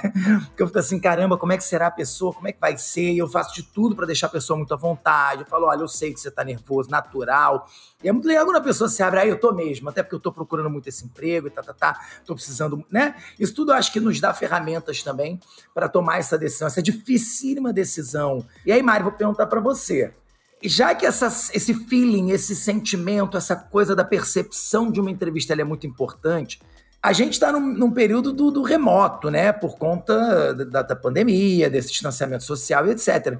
Porque 0.48 0.62
eu 0.62 0.68
fico 0.68 0.80
assim, 0.80 1.00
caramba, 1.00 1.38
como 1.38 1.54
é 1.54 1.58
que 1.58 1.64
será 1.64 1.88
a 1.88 1.92
pessoa? 1.92 2.34
Como 2.34 2.48
é 2.48 2.52
que 2.52 2.60
vai 2.60 2.78
ser? 2.78 3.14
E 3.14 3.18
eu 3.18 3.28
faço 3.28 3.54
de 3.56 3.64
tudo 3.64 3.96
para 3.96 4.06
deixar 4.06 4.28
a 4.28 4.30
pessoa 4.30 4.58
muito 4.58 4.74
à 4.74 4.78
vontade. 4.78 5.42
Eu 5.42 5.48
falo, 5.48 5.66
olha, 5.66 5.82
eu 5.82 5.88
sei 5.88 6.14
que 6.14 6.20
você 6.20 6.30
tá 6.30 6.44
nervoso, 6.44 6.90
natural. 6.90 7.68
E 8.04 8.08
é 8.08 8.12
muito 8.12 8.28
legal 8.28 8.46
quando 8.46 8.58
a 8.58 8.62
pessoa 8.62 8.88
se 8.88 9.02
abre, 9.02 9.22
aí 9.22 9.30
eu 9.30 9.40
tô 9.40 9.52
mesmo, 9.52 9.90
até 9.90 10.04
porque 10.04 10.16
eu 10.16 10.20
tô 10.20 10.32
procurando 10.32 10.70
muito 10.70 10.88
esse 10.88 11.04
emprego 11.04 11.48
e 11.48 11.50
tá, 11.50 11.64
tá, 11.64 11.74
tá, 11.74 12.00
tô 12.26 12.36
precisando, 12.36 12.86
né? 12.92 13.16
Isso 13.40 13.56
tudo 13.56 13.72
eu 13.72 13.76
acho 13.76 13.92
que 13.92 14.00
nos 14.00 14.22
dá 14.22 14.36
ferramentas 14.36 15.02
também 15.02 15.40
para 15.74 15.90
tomar 15.90 16.20
essa 16.20 16.38
decisão, 16.38 16.68
essa 16.68 16.82
dificílima 16.82 17.74
decisão. 17.74 18.46
E 18.64 18.72
aí, 18.72 18.84
Mari, 18.84 19.02
vou 19.02 19.12
perguntar 19.12 19.48
para 19.48 19.60
você 19.60 20.14
já 20.64 20.96
que 20.96 21.06
essa, 21.06 21.28
esse 21.54 21.74
feeling, 21.74 22.32
esse 22.32 22.56
sentimento, 22.56 23.38
essa 23.38 23.56
coisa 23.56 23.96
da 23.96 24.04
percepção 24.04 24.92
de 24.92 25.00
uma 25.00 25.12
entrevista 25.12 25.54
é 25.54 25.64
muito 25.64 25.86
importante, 25.86 26.60
a 27.02 27.14
gente 27.14 27.34
está 27.34 27.52
num, 27.52 27.74
num, 27.74 27.92
período 27.92 28.34
do, 28.34 28.50
do, 28.50 28.64
remoto, 28.64 29.30
né? 29.30 29.54
Por 29.54 29.78
conta 29.78 30.54
da, 30.54 30.82
da, 30.82 30.96
pandemia, 30.96 31.70
desse 31.70 31.90
distanciamento 31.90 32.44
social 32.44 32.88
e 32.88 32.92
etc. 32.92 33.38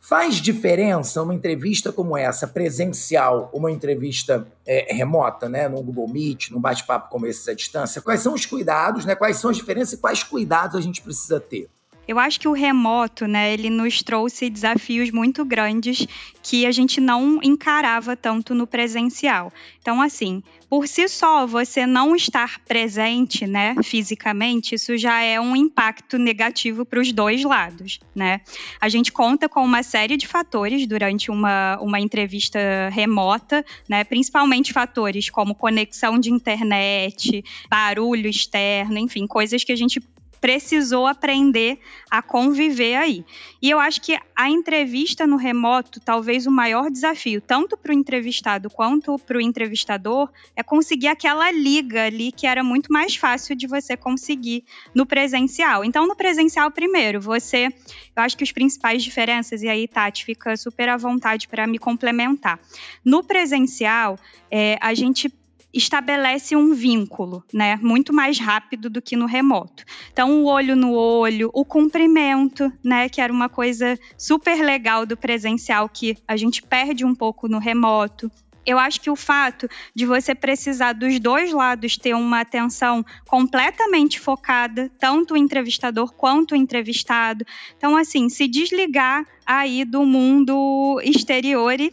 Faz 0.00 0.36
diferença 0.36 1.22
uma 1.22 1.34
entrevista 1.34 1.92
como 1.92 2.16
essa, 2.16 2.46
presencial, 2.46 3.50
uma 3.52 3.70
entrevista 3.70 4.46
é, 4.64 4.94
remota, 4.94 5.48
né? 5.48 5.68
No 5.68 5.82
Google 5.82 6.08
Meet, 6.08 6.50
num 6.50 6.60
bate-papo 6.60 7.10
como 7.10 7.26
esse 7.26 7.50
à 7.50 7.54
distância? 7.54 8.00
Quais 8.00 8.20
são 8.20 8.34
os 8.34 8.46
cuidados, 8.46 9.04
né? 9.04 9.14
Quais 9.14 9.36
são 9.36 9.50
as 9.50 9.56
diferenças 9.56 9.94
e 9.94 9.98
quais 9.98 10.22
cuidados 10.22 10.76
a 10.76 10.80
gente 10.80 11.02
precisa 11.02 11.40
ter? 11.40 11.68
Eu 12.06 12.18
acho 12.18 12.40
que 12.40 12.48
o 12.48 12.52
remoto, 12.52 13.26
né, 13.26 13.52
ele 13.52 13.70
nos 13.70 14.02
trouxe 14.02 14.50
desafios 14.50 15.10
muito 15.10 15.44
grandes 15.44 16.06
que 16.42 16.66
a 16.66 16.72
gente 16.72 17.00
não 17.00 17.38
encarava 17.42 18.16
tanto 18.16 18.54
no 18.54 18.66
presencial. 18.66 19.52
Então, 19.80 20.02
assim, 20.02 20.42
por 20.68 20.88
si 20.88 21.06
só, 21.06 21.46
você 21.46 21.86
não 21.86 22.16
estar 22.16 22.58
presente, 22.60 23.46
né, 23.46 23.74
fisicamente, 23.84 24.74
isso 24.74 24.96
já 24.96 25.22
é 25.22 25.38
um 25.38 25.54
impacto 25.54 26.18
negativo 26.18 26.84
para 26.84 26.98
os 26.98 27.12
dois 27.12 27.44
lados, 27.44 28.00
né? 28.14 28.40
A 28.80 28.88
gente 28.88 29.12
conta 29.12 29.48
com 29.48 29.62
uma 29.62 29.82
série 29.82 30.16
de 30.16 30.26
fatores 30.26 30.86
durante 30.86 31.30
uma, 31.30 31.78
uma 31.80 32.00
entrevista 32.00 32.58
remota, 32.90 33.64
né, 33.88 34.02
principalmente 34.02 34.72
fatores 34.72 35.30
como 35.30 35.54
conexão 35.54 36.18
de 36.18 36.30
internet, 36.30 37.44
barulho 37.68 38.28
externo, 38.28 38.98
enfim, 38.98 39.26
coisas 39.26 39.62
que 39.62 39.72
a 39.72 39.76
gente 39.76 40.00
precisou 40.42 41.06
aprender 41.06 41.78
a 42.10 42.20
conviver 42.20 42.96
aí. 42.96 43.24
E 43.62 43.70
eu 43.70 43.78
acho 43.78 44.00
que 44.00 44.18
a 44.34 44.50
entrevista 44.50 45.24
no 45.24 45.36
remoto, 45.36 46.00
talvez 46.00 46.48
o 46.48 46.50
maior 46.50 46.90
desafio, 46.90 47.40
tanto 47.40 47.76
para 47.76 47.92
o 47.92 47.94
entrevistado 47.94 48.68
quanto 48.68 49.16
para 49.20 49.38
o 49.38 49.40
entrevistador, 49.40 50.28
é 50.56 50.62
conseguir 50.64 51.06
aquela 51.06 51.48
liga 51.52 52.06
ali 52.06 52.32
que 52.32 52.44
era 52.44 52.64
muito 52.64 52.92
mais 52.92 53.14
fácil 53.14 53.54
de 53.54 53.68
você 53.68 53.96
conseguir 53.96 54.64
no 54.92 55.06
presencial. 55.06 55.84
Então, 55.84 56.08
no 56.08 56.16
presencial, 56.16 56.72
primeiro, 56.72 57.20
você. 57.20 57.68
Eu 58.16 58.22
acho 58.24 58.36
que 58.36 58.42
os 58.42 58.50
principais 58.50 59.04
diferenças, 59.04 59.62
e 59.62 59.68
aí, 59.68 59.86
Tati, 59.86 60.24
fica 60.24 60.56
super 60.56 60.88
à 60.88 60.96
vontade 60.96 61.46
para 61.46 61.68
me 61.68 61.78
complementar. 61.78 62.58
No 63.04 63.22
presencial, 63.22 64.18
é, 64.50 64.76
a 64.80 64.92
gente 64.92 65.32
estabelece 65.72 66.54
um 66.54 66.74
vínculo, 66.74 67.44
né? 67.52 67.76
Muito 67.76 68.12
mais 68.12 68.38
rápido 68.38 68.90
do 68.90 69.00
que 69.00 69.16
no 69.16 69.26
remoto. 69.26 69.84
Então, 70.12 70.42
o 70.42 70.44
olho 70.44 70.76
no 70.76 70.92
olho, 70.92 71.50
o 71.52 71.64
cumprimento, 71.64 72.72
né? 72.84 73.08
Que 73.08 73.20
era 73.20 73.32
uma 73.32 73.48
coisa 73.48 73.98
super 74.16 74.62
legal 74.62 75.06
do 75.06 75.16
presencial 75.16 75.88
que 75.88 76.16
a 76.26 76.36
gente 76.36 76.62
perde 76.62 77.04
um 77.04 77.14
pouco 77.14 77.48
no 77.48 77.58
remoto. 77.58 78.30
Eu 78.64 78.78
acho 78.78 79.00
que 79.00 79.10
o 79.10 79.16
fato 79.16 79.68
de 79.94 80.06
você 80.06 80.34
precisar 80.34 80.92
dos 80.92 81.18
dois 81.18 81.52
lados 81.52 81.96
ter 81.96 82.14
uma 82.14 82.40
atenção 82.40 83.04
completamente 83.26 84.20
focada, 84.20 84.90
tanto 85.00 85.34
o 85.34 85.36
entrevistador 85.36 86.12
quanto 86.12 86.52
o 86.52 86.56
entrevistado. 86.56 87.44
Então, 87.76 87.96
assim, 87.96 88.28
se 88.28 88.46
desligar 88.46 89.26
aí 89.44 89.84
do 89.84 90.04
mundo 90.04 91.00
exterior 91.02 91.80
e 91.80 91.92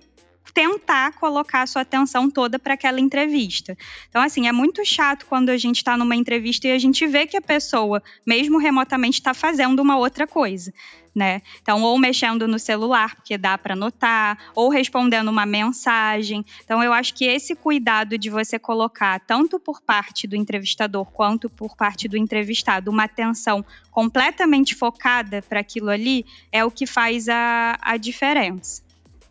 tentar 0.53 1.13
colocar 1.13 1.61
a 1.61 1.67
sua 1.67 1.81
atenção 1.81 2.29
toda 2.29 2.59
para 2.59 2.73
aquela 2.73 2.99
entrevista. 2.99 3.77
Então, 4.09 4.21
assim, 4.21 4.47
é 4.47 4.51
muito 4.51 4.83
chato 4.85 5.25
quando 5.25 5.49
a 5.49 5.57
gente 5.57 5.77
está 5.77 5.97
numa 5.97 6.15
entrevista 6.15 6.67
e 6.67 6.71
a 6.71 6.79
gente 6.79 7.05
vê 7.07 7.25
que 7.25 7.37
a 7.37 7.41
pessoa, 7.41 8.01
mesmo 8.25 8.57
remotamente, 8.57 9.19
está 9.19 9.33
fazendo 9.33 9.79
uma 9.81 9.97
outra 9.97 10.27
coisa. 10.27 10.73
Né? 11.15 11.41
Então, 11.61 11.81
ou 11.81 11.97
mexendo 11.97 12.47
no 12.47 12.59
celular, 12.59 13.15
porque 13.15 13.37
dá 13.37 13.57
para 13.57 13.75
notar, 13.75 14.37
ou 14.55 14.69
respondendo 14.69 15.27
uma 15.27 15.45
mensagem. 15.45 16.45
Então, 16.63 16.83
eu 16.83 16.93
acho 16.93 17.13
que 17.15 17.25
esse 17.25 17.55
cuidado 17.55 18.17
de 18.17 18.29
você 18.29 18.59
colocar, 18.59 19.19
tanto 19.21 19.59
por 19.59 19.81
parte 19.81 20.27
do 20.27 20.35
entrevistador 20.35 21.11
quanto 21.11 21.49
por 21.49 21.75
parte 21.75 22.07
do 22.07 22.15
entrevistado, 22.15 22.91
uma 22.91 23.05
atenção 23.05 23.65
completamente 23.89 24.75
focada 24.75 25.41
para 25.41 25.59
aquilo 25.59 25.89
ali, 25.89 26.25
é 26.51 26.63
o 26.63 26.71
que 26.71 26.85
faz 26.85 27.27
a, 27.27 27.77
a 27.81 27.97
diferença. 27.97 28.88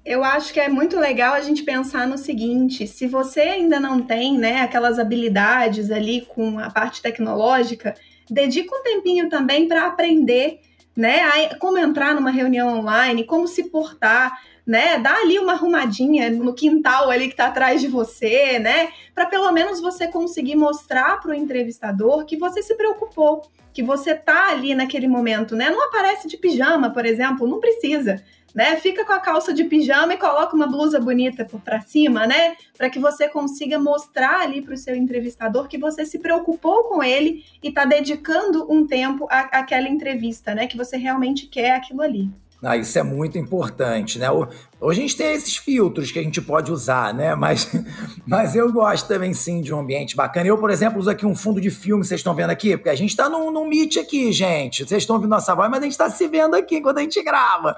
Eu 0.09 0.25
acho 0.25 0.55
que 0.55 0.59
é 0.59 0.71
muito 0.71 0.99
legal 0.99 1.35
a 1.35 1.40
gente 1.42 1.62
pensar 1.62 2.07
no 2.07 2.16
seguinte: 2.16 2.87
se 2.87 3.07
você 3.07 3.40
ainda 3.40 3.79
não 3.79 4.01
tem 4.01 4.38
né, 4.38 4.62
aquelas 4.62 4.99
habilidades 4.99 5.90
ali 5.90 6.23
com 6.23 6.59
a 6.59 6.71
parte 6.71 7.03
tecnológica, 7.03 7.94
dedica 8.31 8.75
um 8.75 8.83
tempinho 8.83 9.29
também 9.29 9.68
para 9.68 9.87
aprender 9.87 10.61
né, 10.97 11.21
a, 11.21 11.57
como 11.57 11.77
entrar 11.77 12.14
numa 12.14 12.31
reunião 12.31 12.79
online, 12.79 13.23
como 13.25 13.47
se 13.47 13.64
portar, 13.64 14.33
né? 14.66 14.99
Dá 14.99 15.14
ali 15.14 15.38
uma 15.38 15.53
arrumadinha 15.53 16.31
no 16.31 16.55
quintal 16.55 17.11
ali 17.11 17.27
que 17.27 17.35
está 17.35 17.49
atrás 17.49 17.79
de 17.79 17.87
você, 17.87 18.59
né? 18.59 18.88
Para 19.14 19.27
pelo 19.27 19.53
menos 19.53 19.79
você 19.79 20.09
conseguir 20.09 20.57
mostrar 20.57 21.21
para 21.21 21.33
o 21.33 21.35
entrevistador 21.35 22.25
que 22.25 22.38
você 22.38 22.62
se 22.62 22.75
preocupou, 22.77 23.42
que 23.75 23.83
você 23.83 24.14
tá 24.14 24.49
ali 24.53 24.75
naquele 24.75 25.07
momento, 25.07 25.55
né? 25.55 25.68
Não 25.68 25.87
aparece 25.87 26.27
de 26.27 26.38
pijama, 26.38 26.88
por 26.88 27.05
exemplo, 27.05 27.47
não 27.47 27.61
precisa 27.61 28.25
né? 28.55 28.77
Fica 28.77 29.05
com 29.05 29.13
a 29.13 29.21
calça 29.21 29.53
de 29.53 29.65
pijama 29.65 30.15
e 30.15 30.17
coloca 30.17 30.55
uma 30.55 30.67
blusa 30.67 31.01
bonita 31.01 31.47
para 31.65 31.81
cima, 31.81 32.27
né? 32.27 32.57
Para 32.77 32.91
que 32.91 32.99
você 32.99 33.29
consiga 33.29 33.79
mostrar 33.79 34.41
ali 34.41 34.63
para 34.63 34.75
o 34.75 34.79
seu 34.79 34.97
entrevistador 34.97 35.69
que 35.69 35.79
você 35.79 36.05
se 36.05 36.19
preocupou 36.19 36.85
com 36.85 37.03
ele 37.03 37.45
e 37.63 37.69
está 37.69 37.85
dedicando 37.85 38.71
um 38.71 38.87
tempo 38.87 39.27
à, 39.31 39.61
àquela 39.61 39.89
entrevista, 39.89 40.55
né? 40.55 40.67
Que 40.67 40.77
você 40.77 40.97
realmente 40.97 41.47
quer 41.47 41.73
aquilo 41.73 42.03
ali. 42.03 42.31
Ah, 42.61 42.77
isso 42.77 42.99
é 42.99 43.05
muito 43.05 43.39
importante, 43.39 44.19
né? 44.19 44.29
Hoje 44.33 44.99
a 44.99 45.03
gente 45.03 45.17
tem 45.17 45.33
esses 45.33 45.57
filtros 45.57 46.11
que 46.11 46.19
a 46.19 46.23
gente 46.23 46.43
pode 46.43 46.73
usar, 46.73 47.15
né? 47.15 47.33
Mas, 47.37 47.71
mas 48.27 48.57
eu 48.57 48.73
gosto 48.73 49.07
também, 49.07 49.33
sim, 49.33 49.61
de 49.61 49.73
um 49.73 49.79
ambiente 49.79 50.17
bacana. 50.17 50.49
Eu, 50.49 50.59
por 50.59 50.69
exemplo, 50.69 50.99
uso 50.99 51.09
aqui 51.09 51.25
um 51.25 51.37
fundo 51.37 51.61
de 51.61 51.71
filme, 51.71 52.05
vocês 52.05 52.19
estão 52.19 52.35
vendo 52.35 52.51
aqui? 52.51 52.77
Porque 52.77 52.91
a 52.91 52.97
gente 52.97 53.11
está 53.11 53.29
num, 53.29 53.53
num 53.53 53.69
meet 53.69 53.97
aqui, 53.99 54.33
gente. 54.33 54.85
Vocês 54.85 55.05
estão 55.05 55.15
ouvindo 55.15 55.31
nossa 55.31 55.55
voz, 55.55 55.71
mas 55.71 55.79
a 55.79 55.83
gente 55.85 55.93
está 55.93 56.11
se 56.11 56.27
vendo 56.27 56.57
aqui 56.57 56.79
enquanto 56.79 56.99
a 56.99 57.03
gente 57.03 57.23
grava. 57.23 57.77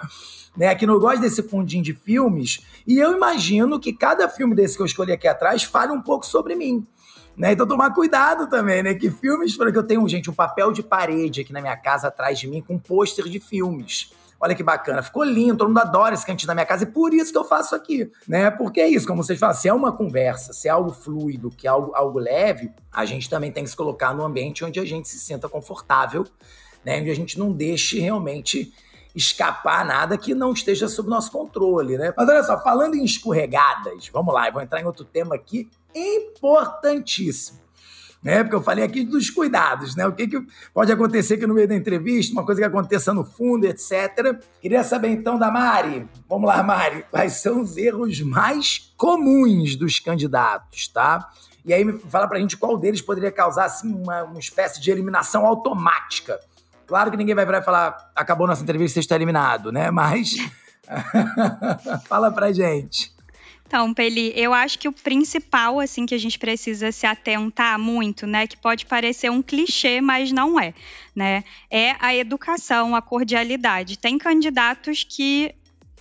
Né? 0.57 0.69
Aqui 0.69 0.87
no 0.87 0.99
gosto 0.99 1.21
desse 1.21 1.43
fundinho 1.43 1.83
de 1.83 1.95
filmes. 1.95 2.61
E 2.87 2.99
eu 2.99 3.17
imagino 3.17 3.79
que 3.79 3.93
cada 3.93 4.29
filme 4.29 4.55
desse 4.55 4.77
que 4.77 4.83
eu 4.83 4.87
escolhi 4.87 5.13
aqui 5.13 5.29
atrás 5.29 5.63
fale 5.63 5.93
um 5.93 6.01
pouco 6.01 6.27
sobre 6.27 6.55
mim. 6.55 6.87
Né? 7.37 7.53
Então 7.53 7.67
tomar 7.67 7.95
cuidado 7.95 8.49
também, 8.49 8.83
né? 8.83 8.95
Que 8.95 9.11
filmes, 9.11 9.57
porque 9.57 9.79
eu 9.79 9.83
tenho, 9.83 10.07
gente, 10.09 10.29
um 10.29 10.35
papel 10.35 10.73
de 10.73 10.83
parede 10.83 11.41
aqui 11.41 11.53
na 11.53 11.61
minha 11.61 11.77
casa 11.77 12.09
atrás 12.09 12.39
de 12.39 12.47
mim 12.47 12.61
com 12.61 12.75
um 12.75 12.79
pôster 12.79 13.27
de 13.29 13.41
filmes. 13.41 14.13
Olha 14.43 14.55
que 14.55 14.63
bacana, 14.63 15.03
ficou 15.03 15.23
lindo, 15.23 15.59
todo 15.59 15.69
mundo 15.69 15.81
adora 15.81 16.15
esse 16.15 16.25
cantinho 16.25 16.47
da 16.47 16.55
minha 16.55 16.65
casa 16.65 16.85
e 16.85 16.87
por 16.87 17.13
isso 17.13 17.31
que 17.31 17.37
eu 17.37 17.45
faço 17.45 17.75
aqui, 17.75 18.11
né? 18.27 18.51
Porque 18.51 18.81
é 18.81 18.89
isso, 18.89 19.07
como 19.07 19.23
vocês 19.23 19.39
falam, 19.39 19.55
se 19.55 19.69
é 19.69 19.73
uma 19.73 19.93
conversa, 19.93 20.55
se 20.55 20.67
é 20.67 20.71
algo 20.71 20.93
fluido, 20.93 21.51
que 21.51 21.67
é 21.67 21.71
algo, 21.71 21.95
algo 21.95 22.19
leve, 22.19 22.73
a 22.91 23.05
gente 23.05 23.29
também 23.29 23.53
tem 23.53 23.65
que 23.65 23.69
se 23.69 23.77
colocar 23.77 24.15
no 24.15 24.25
ambiente 24.25 24.65
onde 24.65 24.81
a 24.81 24.85
gente 24.85 25.09
se 25.09 25.19
sinta 25.19 25.47
confortável, 25.47 26.27
né? 26.83 27.01
Onde 27.01 27.11
a 27.11 27.15
gente 27.15 27.39
não 27.39 27.53
deixe 27.53 28.01
realmente 28.01 28.73
escapar 29.15 29.85
nada 29.85 30.17
que 30.17 30.35
não 30.35 30.53
esteja 30.53 30.89
sob 30.89 31.09
nosso 31.09 31.31
controle, 31.31 31.99
né? 31.99 32.13
Mas 32.17 32.29
olha 32.29 32.43
só, 32.43 32.61
falando 32.63 32.95
em 32.95 33.05
escorregadas, 33.05 34.09
vamos 34.13 34.33
lá, 34.33 34.49
eu 34.49 34.53
vou 34.53 34.63
entrar 34.63 34.81
em 34.81 34.85
outro 34.85 35.05
tema 35.05 35.35
aqui 35.35 35.69
importantíssimo 35.95 37.61
né? 38.23 38.43
Porque 38.43 38.55
eu 38.55 38.63
falei 38.63 38.85
aqui 38.85 39.05
dos 39.05 39.31
cuidados, 39.31 39.97
né? 39.97 40.07
O 40.07 40.13
que, 40.13 40.27
que 40.29 40.47
pode 40.75 40.93
acontecer 40.93 41.35
aqui 41.35 41.47
no 41.47 41.55
meio 41.55 41.67
da 41.67 41.75
entrevista, 41.75 42.33
uma 42.33 42.45
coisa 42.45 42.61
que 42.61 42.67
aconteça 42.67 43.13
no 43.13 43.25
fundo, 43.25 43.67
etc. 43.67 44.39
Queria 44.61 44.85
saber 44.85 45.09
então 45.09 45.39
da 45.39 45.51
Mari. 45.51 46.07
Vamos 46.29 46.47
lá, 46.47 46.63
Mari. 46.63 47.05
Quais 47.11 47.35
são 47.35 47.63
os 47.63 47.77
erros 47.77 48.21
mais 48.21 48.93
comuns 48.97 49.75
dos 49.77 49.99
candidatos, 49.99 50.89
tá? 50.89 51.31
E 51.65 51.73
aí 51.73 51.85
fala 52.09 52.27
pra 52.27 52.39
gente 52.39 52.57
qual 52.57 52.77
deles 52.77 53.03
poderia 53.03 53.31
causar 53.31 53.67
assim, 53.67 53.93
uma, 53.93 54.25
uma 54.25 54.39
espécie 54.39 54.81
de 54.81 54.91
eliminação 54.91 55.47
automática. 55.47 56.39
Claro 56.91 57.09
que 57.09 57.17
ninguém 57.17 57.37
vai 57.37 57.63
falar, 57.63 58.11
acabou 58.17 58.49
nossa 58.49 58.65
entrevista, 58.65 58.95
você 58.95 58.99
está 58.99 59.15
eliminado, 59.15 59.71
né? 59.71 59.93
Mas 59.93 60.35
fala 62.09 62.33
pra 62.33 62.53
gente. 62.53 63.13
Então, 63.65 63.95
Peli, 63.95 64.33
eu 64.35 64.53
acho 64.53 64.77
que 64.77 64.89
o 64.89 64.93
principal, 64.93 65.79
assim, 65.79 66.05
que 66.05 66.17
a 66.17 66.19
gente 66.19 66.37
precisa 66.37 66.91
se 66.91 67.07
atentar 67.07 67.79
muito, 67.79 68.27
né, 68.27 68.45
que 68.45 68.57
pode 68.57 68.87
parecer 68.87 69.31
um 69.31 69.41
clichê, 69.41 70.01
mas 70.01 70.33
não 70.33 70.59
é, 70.59 70.75
né, 71.15 71.45
é 71.71 71.95
a 72.01 72.13
educação, 72.13 72.97
a 72.97 73.01
cordialidade. 73.01 73.97
Tem 73.97 74.19
candidatos 74.19 75.07
que 75.09 75.55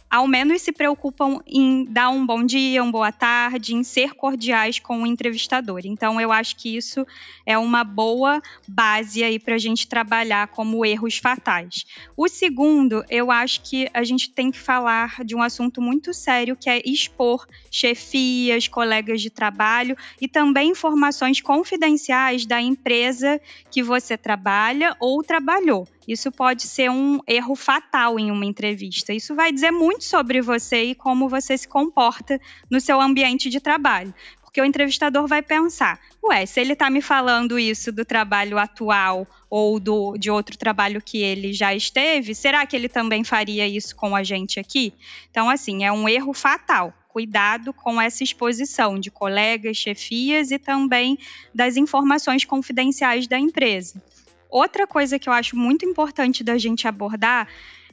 ao 0.10 0.28
menos 0.28 0.62
se 0.62 0.72
preocupam 0.72 1.40
em 1.46 1.86
dar 1.86 2.10
um 2.10 2.26
bom 2.26 2.44
dia, 2.44 2.82
uma 2.82 2.92
boa 2.92 3.12
tarde, 3.12 3.76
em 3.76 3.84
ser 3.84 4.16
cordiais 4.16 4.80
com 4.80 5.04
o 5.04 5.06
entrevistador. 5.06 5.82
Então, 5.84 6.20
eu 6.20 6.32
acho 6.32 6.56
que 6.56 6.76
isso 6.76 7.06
é 7.46 7.58
uma 7.58 7.84
boa 7.84 8.42
base 8.68 9.24
aí 9.24 9.38
para 9.38 9.56
a 9.56 9.60
gente 9.60 9.88
trabalhar 9.88 10.48
como 10.48 10.84
erros 10.84 11.18
fatais. 11.18 11.86
O 12.18 12.28
segundo, 12.28 13.04
eu 13.10 13.30
acho 13.30 13.62
que 13.62 13.88
a 13.94 14.04
gente 14.04 14.32
tem 14.32 14.50
que 14.50 14.60
falar 14.60 15.24
de 15.24 15.36
um 15.36 15.44
assunto 15.44 15.82
muito 15.82 16.14
sério, 16.14 16.56
que 16.56 16.70
é 16.70 16.82
expor 16.84 17.46
chefias, 17.70 18.68
colegas 18.68 19.22
de 19.22 19.30
trabalho 19.30 19.96
e 20.20 20.28
também 20.28 20.72
informações 20.72 21.40
confidenciais 21.40 22.46
da 22.46 22.60
empresa 22.60 23.40
que 23.70 23.84
você 23.84 24.18
trabalha 24.18 24.96
ou 25.00 25.24
trabalhou. 25.24 25.88
Isso 26.08 26.32
pode 26.32 26.64
ser 26.64 26.90
um 26.90 27.20
erro 27.28 27.56
fatal 27.56 28.20
em 28.20 28.32
uma 28.32 28.46
entrevista. 28.46 29.14
Isso 29.14 29.36
vai 29.36 29.52
dizer 29.52 29.72
muito 29.72 30.04
sobre 30.04 30.42
você 30.42 30.86
e 30.86 30.96
como 30.96 31.30
você 31.30 31.58
se 31.58 31.68
comporta 31.68 32.40
no 32.70 32.82
seu 32.82 33.00
ambiente 33.00 33.50
de 33.50 33.60
trabalho. 33.60 34.14
Porque 34.42 34.60
o 34.60 34.66
entrevistador 34.66 35.28
vai 35.28 35.44
pensar: 35.44 36.00
ué, 36.24 36.44
se 36.46 36.60
ele 36.60 36.74
está 36.74 36.90
me 36.90 37.02
falando 37.02 37.60
isso 37.60 37.92
do 37.92 38.04
trabalho 38.04 38.58
atual 38.58 39.28
ou 39.48 39.80
do, 39.80 40.18
de 40.18 40.32
outro 40.32 40.58
trabalho 40.58 41.00
que 41.00 41.20
ele 41.20 41.54
já 41.54 41.76
esteve, 41.76 42.34
será 42.34 42.66
que 42.66 42.76
ele 42.76 42.90
também 42.90 43.24
faria 43.24 43.68
isso 43.68 43.96
com 43.96 44.16
a 44.16 44.24
gente 44.24 44.60
aqui? 44.60 44.92
Então, 45.30 45.48
assim, 45.48 45.86
é 45.86 45.92
um 45.92 46.10
erro 46.10 46.34
fatal 46.34 46.94
cuidado 47.10 47.74
com 47.74 48.00
essa 48.00 48.24
exposição 48.24 49.00
de 49.00 49.12
colegas, 49.12 49.78
chefias 49.78 50.52
e 50.52 50.58
também 50.58 51.18
das 51.54 51.76
informações 51.76 52.46
confidenciais 52.46 53.28
da 53.28 53.38
empresa. 53.38 54.02
Outra 54.50 54.88
coisa 54.88 55.20
que 55.20 55.30
eu 55.30 55.34
acho 55.34 55.56
muito 55.56 55.86
importante 55.86 56.44
da 56.44 56.58
gente 56.58 56.88
abordar 56.88 57.48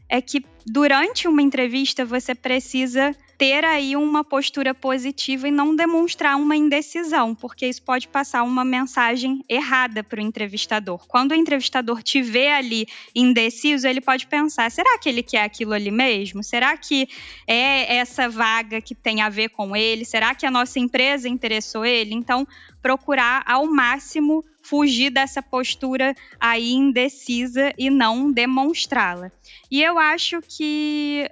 é 0.09 0.21
que 0.21 0.45
durante 0.65 1.29
uma 1.29 1.43
entrevista 1.43 2.05
você 2.05 2.35
precisa 2.35 3.15
ter 3.39 3.65
aí 3.65 3.95
uma 3.97 4.25
postura 4.25 4.75
positiva 4.75 5.47
e 5.47 5.51
não 5.51 5.77
demonstrar 5.77 6.37
uma 6.37 6.57
indecisão, 6.57 7.35
porque 7.35 7.67
isso 7.67 7.83
pode 7.83 8.09
passar 8.09 8.43
uma 8.43 8.65
mensagem 8.65 9.45
errada 9.49 10.03
para 10.03 10.19
o 10.19 10.23
entrevistador. 10.23 11.07
Quando 11.07 11.33
o 11.33 11.35
entrevistador 11.35 12.03
te 12.03 12.23
vê 12.23 12.49
ali 12.49 12.87
indeciso, 13.15 13.87
ele 13.87 14.01
pode 14.01 14.27
pensar: 14.27 14.71
será 14.71 14.99
que 14.99 15.09
ele 15.09 15.23
quer 15.23 15.43
aquilo 15.43 15.75
ali 15.75 15.91
mesmo? 15.91 16.43
Será 16.43 16.77
que 16.77 17.09
é 17.47 17.97
essa 17.97 18.29
vaga 18.29 18.81
que 18.81 18.95
tem 18.95 19.21
a 19.21 19.29
ver 19.29 19.51
com 19.51 19.77
ele? 19.77 20.05
Será 20.05 20.35
que 20.35 20.47
a 20.47 20.51
nossa 20.51 20.79
empresa 20.79 21.29
interessou 21.29 21.85
ele? 21.85 22.15
Então, 22.15 22.49
procurar 22.81 23.43
ao 23.47 23.67
máximo 23.67 24.43
fugir 24.67 25.11
dessa 25.11 25.41
postura 25.41 26.15
aí 26.41 26.73
indecisa 26.73 27.73
e 27.79 27.89
não 27.89 28.33
demonstrá-la. 28.33 29.31
E 29.71 29.83
eu 29.83 29.99
acho 29.99 30.41
que 30.43 31.31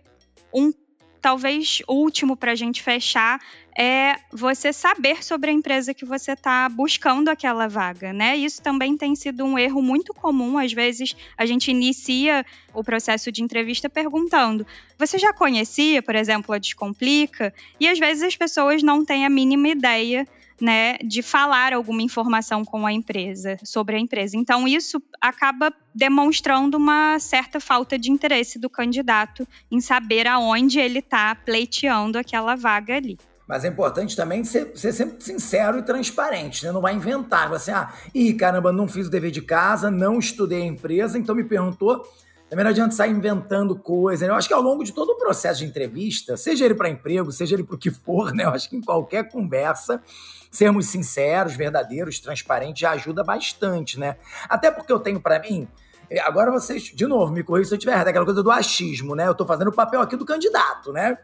um 0.52 0.72
talvez 1.20 1.82
último 1.88 2.36
para 2.36 2.52
a 2.52 2.54
gente 2.54 2.82
fechar 2.82 3.40
é 3.76 4.16
você 4.30 4.72
saber 4.72 5.24
sobre 5.24 5.50
a 5.50 5.52
empresa 5.52 5.94
que 5.94 6.04
você 6.04 6.32
está 6.32 6.68
buscando 6.68 7.28
aquela 7.28 7.66
vaga, 7.66 8.12
né? 8.12 8.36
Isso 8.36 8.62
também 8.62 8.96
tem 8.96 9.16
sido 9.16 9.42
um 9.42 9.58
erro 9.58 9.82
muito 9.82 10.14
comum. 10.14 10.58
Às 10.58 10.72
vezes 10.72 11.16
a 11.36 11.46
gente 11.46 11.70
inicia 11.70 12.44
o 12.72 12.84
processo 12.84 13.32
de 13.32 13.42
entrevista 13.42 13.88
perguntando: 13.88 14.66
você 14.98 15.18
já 15.18 15.32
conhecia, 15.32 16.02
por 16.02 16.14
exemplo, 16.14 16.54
a 16.54 16.58
Descomplica? 16.58 17.52
E 17.80 17.88
às 17.88 17.98
vezes 17.98 18.22
as 18.22 18.36
pessoas 18.36 18.82
não 18.82 19.04
têm 19.04 19.24
a 19.24 19.30
mínima 19.30 19.68
ideia 19.68 20.28
né, 20.60 20.98
de 20.98 21.22
falar 21.22 21.72
alguma 21.72 22.02
informação 22.02 22.64
com 22.64 22.86
a 22.86 22.92
empresa, 22.92 23.56
sobre 23.64 23.96
a 23.96 23.98
empresa. 23.98 24.36
Então, 24.36 24.66
isso 24.66 25.02
acaba 25.20 25.72
demonstrando 25.94 26.76
uma 26.76 27.18
certa 27.18 27.60
falta 27.60 27.98
de 27.98 28.10
interesse 28.10 28.58
do 28.58 28.70
candidato 28.70 29.46
em 29.70 29.80
saber 29.80 30.26
aonde 30.26 30.78
ele 30.78 31.00
está 31.00 31.34
pleiteando 31.34 32.18
aquela 32.18 32.54
vaga 32.54 32.96
ali. 32.96 33.18
Mas 33.46 33.64
é 33.64 33.68
importante 33.68 34.16
também 34.16 34.42
ser, 34.42 34.72
ser, 34.74 34.92
sempre 34.92 35.22
sincero 35.22 35.78
e 35.78 35.82
transparente, 35.82 36.64
né? 36.64 36.72
Não 36.72 36.80
vai 36.80 36.94
inventar. 36.94 37.48
Você, 37.50 37.70
ah, 37.70 37.92
ih, 38.14 38.32
caramba, 38.32 38.72
não 38.72 38.88
fiz 38.88 39.06
o 39.06 39.10
dever 39.10 39.30
de 39.30 39.42
casa, 39.42 39.90
não 39.90 40.18
estudei 40.18 40.62
a 40.62 40.66
empresa, 40.66 41.18
então 41.18 41.34
me 41.34 41.44
perguntou. 41.44 42.02
Também 42.48 42.64
não 42.64 42.70
adianta 42.70 42.94
sair 42.94 43.10
inventando 43.10 43.76
coisa. 43.76 44.26
Né? 44.26 44.32
Eu 44.32 44.36
acho 44.36 44.48
que 44.48 44.54
ao 44.54 44.62
longo 44.62 44.84
de 44.84 44.92
todo 44.92 45.10
o 45.10 45.18
processo 45.18 45.60
de 45.60 45.66
entrevista, 45.66 46.36
seja 46.36 46.64
ele 46.64 46.74
para 46.74 46.88
emprego, 46.88 47.32
seja 47.32 47.54
ele 47.54 47.64
para 47.64 47.74
o 47.74 47.78
que 47.78 47.90
for, 47.90 48.32
né? 48.32 48.44
Eu 48.44 48.50
acho 48.50 48.70
que 48.70 48.76
em 48.76 48.80
qualquer 48.80 49.28
conversa, 49.28 50.02
sermos 50.54 50.86
sinceros, 50.86 51.56
verdadeiros, 51.56 52.20
transparentes 52.20 52.80
já 52.80 52.92
ajuda 52.92 53.24
bastante, 53.24 53.98
né? 53.98 54.16
Até 54.48 54.70
porque 54.70 54.92
eu 54.92 55.00
tenho 55.00 55.20
para 55.20 55.40
mim, 55.40 55.68
eh, 56.08 56.20
agora 56.20 56.50
vocês, 56.52 56.84
de 56.84 57.06
novo, 57.06 57.32
me 57.32 57.42
corrija 57.42 57.68
se 57.68 57.74
eu 57.74 57.76
estiver 57.76 57.92
errado, 57.92 58.08
aquela 58.08 58.24
coisa 58.24 58.42
do 58.42 58.50
achismo, 58.50 59.16
né? 59.16 59.26
Eu 59.26 59.34
tô 59.34 59.44
fazendo 59.44 59.68
o 59.68 59.72
papel 59.72 60.00
aqui 60.00 60.16
do 60.16 60.24
candidato, 60.24 60.92
né? 60.92 61.18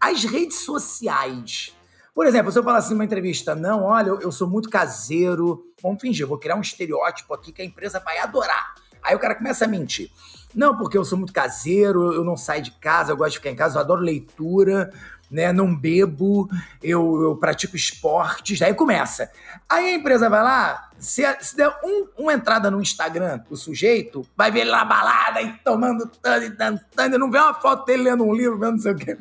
As 0.00 0.22
redes 0.24 0.60
sociais. 0.60 1.74
Por 2.14 2.26
exemplo, 2.26 2.52
se 2.52 2.58
eu 2.58 2.62
falar 2.62 2.78
assim 2.78 2.94
numa 2.94 3.04
entrevista, 3.04 3.54
não, 3.54 3.82
olha, 3.84 4.10
eu 4.10 4.30
sou 4.30 4.48
muito 4.48 4.70
caseiro, 4.70 5.64
vamos 5.82 6.00
fingir, 6.00 6.24
eu 6.24 6.28
vou 6.28 6.38
criar 6.38 6.54
um 6.54 6.60
estereótipo 6.60 7.34
aqui 7.34 7.52
que 7.52 7.62
a 7.62 7.64
empresa 7.64 7.98
vai 7.98 8.18
adorar. 8.18 8.74
Aí 9.02 9.16
o 9.16 9.18
cara 9.18 9.34
começa 9.34 9.64
a 9.64 9.68
mentir. 9.68 10.10
Não, 10.54 10.76
porque 10.76 10.98
eu 10.98 11.04
sou 11.04 11.16
muito 11.16 11.32
caseiro, 11.32 12.12
eu 12.12 12.24
não 12.24 12.36
saio 12.36 12.62
de 12.62 12.72
casa, 12.72 13.12
eu 13.12 13.16
gosto 13.16 13.32
de 13.32 13.38
ficar 13.38 13.50
em 13.50 13.56
casa, 13.56 13.78
eu 13.78 13.82
adoro 13.82 14.02
leitura, 14.02 14.92
né? 15.30 15.52
Não 15.52 15.74
bebo, 15.74 16.48
eu, 16.82 17.22
eu 17.22 17.36
pratico 17.36 17.76
esportes. 17.76 18.60
Aí 18.60 18.74
começa. 18.74 19.30
Aí 19.68 19.90
a 19.90 19.94
empresa 19.94 20.28
vai 20.28 20.42
lá, 20.42 20.90
se, 20.98 21.22
se 21.40 21.56
der 21.56 21.68
um, 21.84 22.06
uma 22.18 22.34
entrada 22.34 22.70
no 22.70 22.80
Instagram 22.80 23.40
do 23.48 23.56
sujeito, 23.56 24.26
vai 24.36 24.50
ver 24.50 24.60
ele 24.60 24.70
na 24.70 24.84
balada 24.84 25.40
e 25.40 25.52
tomando 25.58 26.06
tanto 26.06 26.46
e 26.46 26.50
dançando, 26.50 27.18
não 27.18 27.30
vê 27.30 27.38
uma 27.38 27.54
foto 27.54 27.86
dele 27.86 28.02
lendo 28.02 28.24
um 28.24 28.34
livro, 28.34 28.58
vendo 28.58 28.72
não 28.72 28.78
sei 28.78 28.92
o 28.92 28.96
quê. 28.96 29.16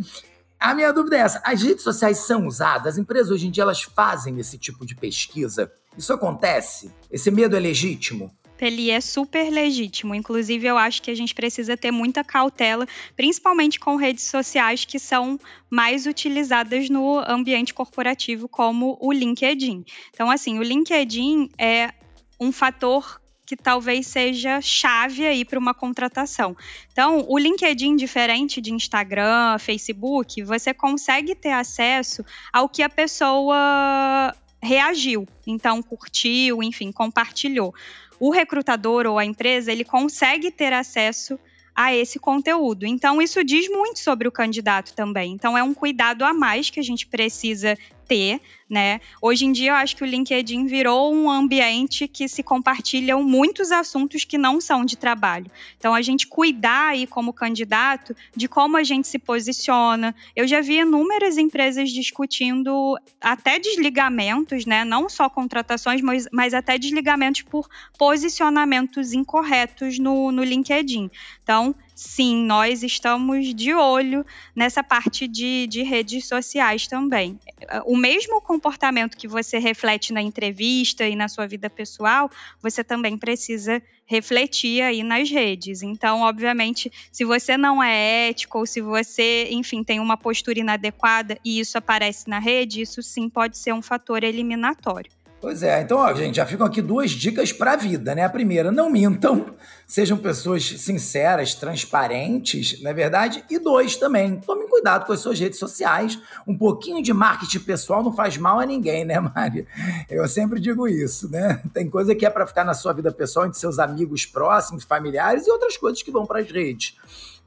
A 0.59 0.73
minha 0.73 0.91
dúvida 0.91 1.15
é 1.15 1.21
essa: 1.21 1.41
as 1.43 1.61
redes 1.61 1.83
sociais 1.83 2.17
são 2.17 2.45
usadas? 2.45 2.93
As 2.93 2.97
empresas 2.97 3.31
hoje 3.31 3.47
em 3.47 3.51
dia 3.51 3.63
elas 3.63 3.81
fazem 3.81 4.37
esse 4.39 4.57
tipo 4.57 4.85
de 4.85 4.93
pesquisa? 4.93 5.71
Isso 5.97 6.11
acontece? 6.11 6.91
Esse 7.09 7.31
medo 7.31 7.55
é 7.55 7.59
legítimo? 7.59 8.31
Ele 8.65 8.89
é 8.89 9.01
super 9.01 9.49
legítimo. 9.49 10.13
Inclusive, 10.13 10.67
eu 10.67 10.77
acho 10.77 11.01
que 11.01 11.11
a 11.11 11.15
gente 11.15 11.33
precisa 11.33 11.77
ter 11.77 11.91
muita 11.91 12.23
cautela, 12.23 12.87
principalmente 13.15 13.79
com 13.79 13.95
redes 13.95 14.25
sociais 14.25 14.85
que 14.85 14.99
são 14.99 15.39
mais 15.69 16.05
utilizadas 16.05 16.89
no 16.89 17.19
ambiente 17.19 17.73
corporativo, 17.73 18.47
como 18.47 18.97
o 18.99 19.11
LinkedIn. 19.11 19.85
Então, 20.13 20.29
assim, 20.29 20.59
o 20.59 20.63
LinkedIn 20.63 21.49
é 21.57 21.91
um 22.39 22.51
fator 22.51 23.19
que 23.49 23.57
talvez 23.57 24.05
seja 24.05 24.61
chave 24.61 25.25
aí 25.25 25.43
para 25.43 25.57
uma 25.57 25.73
contratação. 25.73 26.55
Então, 26.91 27.25
o 27.27 27.35
LinkedIn, 27.35 27.95
diferente 27.95 28.61
de 28.61 28.71
Instagram, 28.71 29.57
Facebook, 29.57 30.43
você 30.43 30.71
consegue 30.71 31.33
ter 31.33 31.49
acesso 31.51 32.23
ao 32.53 32.69
que 32.69 32.83
a 32.83 32.89
pessoa 32.89 34.35
reagiu. 34.61 35.27
Então, 35.47 35.81
curtiu, 35.81 36.61
enfim, 36.61 36.91
compartilhou 36.91 37.73
o 38.19 38.29
recrutador 38.29 39.05
ou 39.07 39.17
a 39.17 39.25
empresa 39.25 39.71
ele 39.71 39.83
consegue 39.83 40.51
ter 40.51 40.73
acesso 40.73 41.39
a 41.75 41.95
esse 41.95 42.19
conteúdo. 42.19 42.85
Então, 42.85 43.21
isso 43.21 43.43
diz 43.43 43.69
muito 43.69 43.99
sobre 43.99 44.27
o 44.27 44.31
candidato 44.31 44.93
também. 44.93 45.31
Então, 45.31 45.57
é 45.57 45.63
um 45.63 45.73
cuidado 45.73 46.25
a 46.25 46.33
mais 46.33 46.69
que 46.69 46.79
a 46.79 46.83
gente 46.83 47.07
precisa 47.07 47.77
ter, 48.09 48.41
né? 48.67 48.99
Hoje 49.21 49.45
em 49.45 49.51
dia 49.51 49.71
eu 49.71 49.75
acho 49.75 49.95
que 49.95 50.03
o 50.03 50.05
LinkedIn 50.05 50.65
virou 50.65 51.13
um 51.13 51.29
ambiente 51.29 52.07
que 52.07 52.27
se 52.27 52.41
compartilham 52.41 53.23
muitos 53.23 53.71
assuntos 53.71 54.25
que 54.25 54.37
não 54.37 54.59
são 54.59 54.83
de 54.83 54.97
trabalho. 54.97 55.49
Então 55.77 55.93
a 55.93 56.01
gente 56.01 56.27
cuidar 56.27 56.89
aí 56.89 57.05
como 57.05 57.31
candidato 57.31 58.15
de 58.35 58.47
como 58.47 58.77
a 58.77 58.83
gente 58.83 59.07
se 59.07 59.19
posiciona. 59.19 60.15
Eu 60.35 60.47
já 60.47 60.59
vi 60.59 60.79
inúmeras 60.79 61.37
empresas 61.37 61.91
discutindo 61.91 62.97
até 63.21 63.59
desligamentos, 63.59 64.65
né? 64.65 64.83
Não 64.83 65.07
só 65.07 65.29
contratações, 65.29 66.01
mas, 66.01 66.27
mas 66.31 66.53
até 66.53 66.77
desligamentos 66.77 67.43
por 67.43 67.69
posicionamentos 67.97 69.13
incorretos 69.13 69.99
no, 69.99 70.31
no 70.31 70.43
LinkedIn. 70.43 71.11
Então, 71.43 71.75
sim, 71.99 72.45
nós 72.45 72.81
estamos 72.81 73.53
de 73.53 73.73
olho 73.73 74.25
nessa 74.55 74.81
parte 74.81 75.27
de, 75.27 75.67
de 75.67 75.83
redes 75.83 76.25
sociais 76.25 76.87
também. 76.87 77.37
O 77.85 77.97
mesmo 77.97 78.39
comportamento 78.39 79.17
que 79.17 79.27
você 79.27 79.57
reflete 79.57 80.13
na 80.13 80.21
entrevista 80.21 81.05
e 81.05 81.13
na 81.13 81.27
sua 81.27 81.45
vida 81.45 81.69
pessoal, 81.69 82.31
você 82.61 82.85
também 82.85 83.17
precisa 83.17 83.83
refletir 84.05 84.81
aí 84.81 85.03
nas 85.03 85.29
redes. 85.29 85.83
Então, 85.83 86.21
obviamente, 86.21 86.89
se 87.11 87.25
você 87.25 87.57
não 87.57 87.83
é 87.83 88.29
ético 88.29 88.59
ou 88.59 88.65
se 88.65 88.79
você, 88.79 89.49
enfim, 89.51 89.83
tem 89.83 89.99
uma 89.99 90.15
postura 90.15 90.57
inadequada 90.57 91.37
e 91.43 91.59
isso 91.59 91.77
aparece 91.77 92.29
na 92.29 92.39
rede, 92.39 92.81
isso 92.81 93.03
sim 93.03 93.27
pode 93.27 93.57
ser 93.57 93.73
um 93.73 93.81
fator 93.81 94.23
eliminatório. 94.23 95.11
Pois 95.41 95.63
é, 95.63 95.81
então, 95.81 95.99
ó, 95.99 96.13
gente, 96.13 96.35
já 96.35 96.45
ficam 96.45 96.67
aqui 96.67 96.81
duas 96.81 97.11
dicas 97.11 97.53
para 97.53 97.71
a 97.71 97.75
vida, 97.77 98.13
né? 98.13 98.25
A 98.25 98.29
primeira, 98.29 98.73
não 98.73 98.89
mintam, 98.89 99.55
sejam 99.87 100.17
pessoas 100.17 100.65
sinceras, 100.65 101.53
transparentes, 101.55 102.81
não 102.81 102.91
é 102.91 102.93
verdade? 102.93 103.41
E 103.49 103.57
dois, 103.57 103.95
também, 103.95 104.35
tomem 104.41 104.67
cuidado 104.67 105.05
com 105.05 105.13
as 105.13 105.21
suas 105.21 105.39
redes 105.39 105.57
sociais. 105.57 106.19
Um 106.45 106.57
pouquinho 106.57 107.01
de 107.01 107.13
marketing 107.13 107.59
pessoal 107.59 108.03
não 108.03 108.11
faz 108.11 108.37
mal 108.37 108.59
a 108.59 108.65
ninguém, 108.65 109.05
né, 109.05 109.17
Mari? 109.17 109.65
Eu 110.09 110.27
sempre 110.27 110.59
digo 110.59 110.89
isso, 110.89 111.31
né? 111.31 111.61
Tem 111.73 111.89
coisa 111.89 112.13
que 112.13 112.25
é 112.25 112.29
para 112.29 112.45
ficar 112.45 112.65
na 112.65 112.73
sua 112.73 112.91
vida 112.91 113.09
pessoal, 113.09 113.45
entre 113.45 113.57
seus 113.57 113.79
amigos 113.79 114.25
próximos, 114.25 114.83
familiares 114.83 115.47
e 115.47 115.51
outras 115.51 115.77
coisas 115.77 116.03
que 116.03 116.11
vão 116.11 116.25
para 116.25 116.41
as 116.41 116.51
redes, 116.51 116.97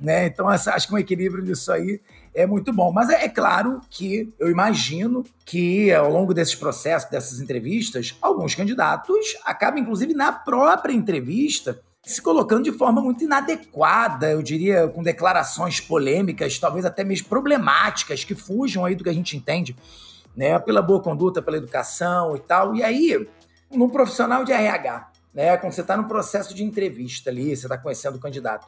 né? 0.00 0.24
Então, 0.26 0.48
acho 0.48 0.88
que 0.88 0.94
um 0.94 0.98
equilíbrio 0.98 1.44
nisso 1.44 1.70
aí 1.70 2.00
é 2.34 2.46
muito 2.46 2.72
bom. 2.72 2.92
Mas 2.92 3.10
é, 3.10 3.24
é, 3.24 3.28
claro 3.28 3.80
que 3.90 4.32
eu 4.38 4.50
imagino 4.50 5.24
que 5.44 5.92
ao 5.92 6.10
longo 6.10 6.32
desses 6.32 6.54
processos, 6.54 7.10
dessas 7.10 7.40
entrevistas, 7.40 8.16
alguns 8.20 8.54
candidatos 8.54 9.36
acabam, 9.44 9.80
inclusive, 9.80 10.14
na 10.14 10.32
própria 10.32 10.92
entrevista, 10.92 11.80
se 12.04 12.20
colocando 12.20 12.64
de 12.64 12.72
forma 12.72 13.00
muito 13.00 13.22
inadequada, 13.22 14.30
eu 14.30 14.42
diria, 14.42 14.88
com 14.88 15.02
declarações 15.02 15.80
polêmicas, 15.80 16.58
talvez 16.58 16.84
até 16.84 17.04
mesmo 17.04 17.28
problemáticas, 17.28 18.24
que 18.24 18.34
fujam 18.34 18.84
aí 18.84 18.94
do 18.94 19.04
que 19.04 19.10
a 19.10 19.14
gente 19.14 19.36
entende, 19.36 19.76
né? 20.36 20.58
Pela 20.58 20.82
boa 20.82 21.00
conduta, 21.00 21.42
pela 21.42 21.58
educação 21.58 22.34
e 22.34 22.40
tal. 22.40 22.74
E 22.74 22.82
aí, 22.82 23.28
num 23.70 23.88
profissional 23.88 24.44
de 24.44 24.52
RH, 24.52 25.10
né? 25.34 25.56
Quando 25.58 25.72
você 25.72 25.82
está 25.82 25.96
no 25.96 26.08
processo 26.08 26.54
de 26.54 26.64
entrevista 26.64 27.30
ali, 27.30 27.54
você 27.54 27.66
está 27.66 27.78
conhecendo 27.78 28.16
o 28.16 28.20
candidato. 28.20 28.66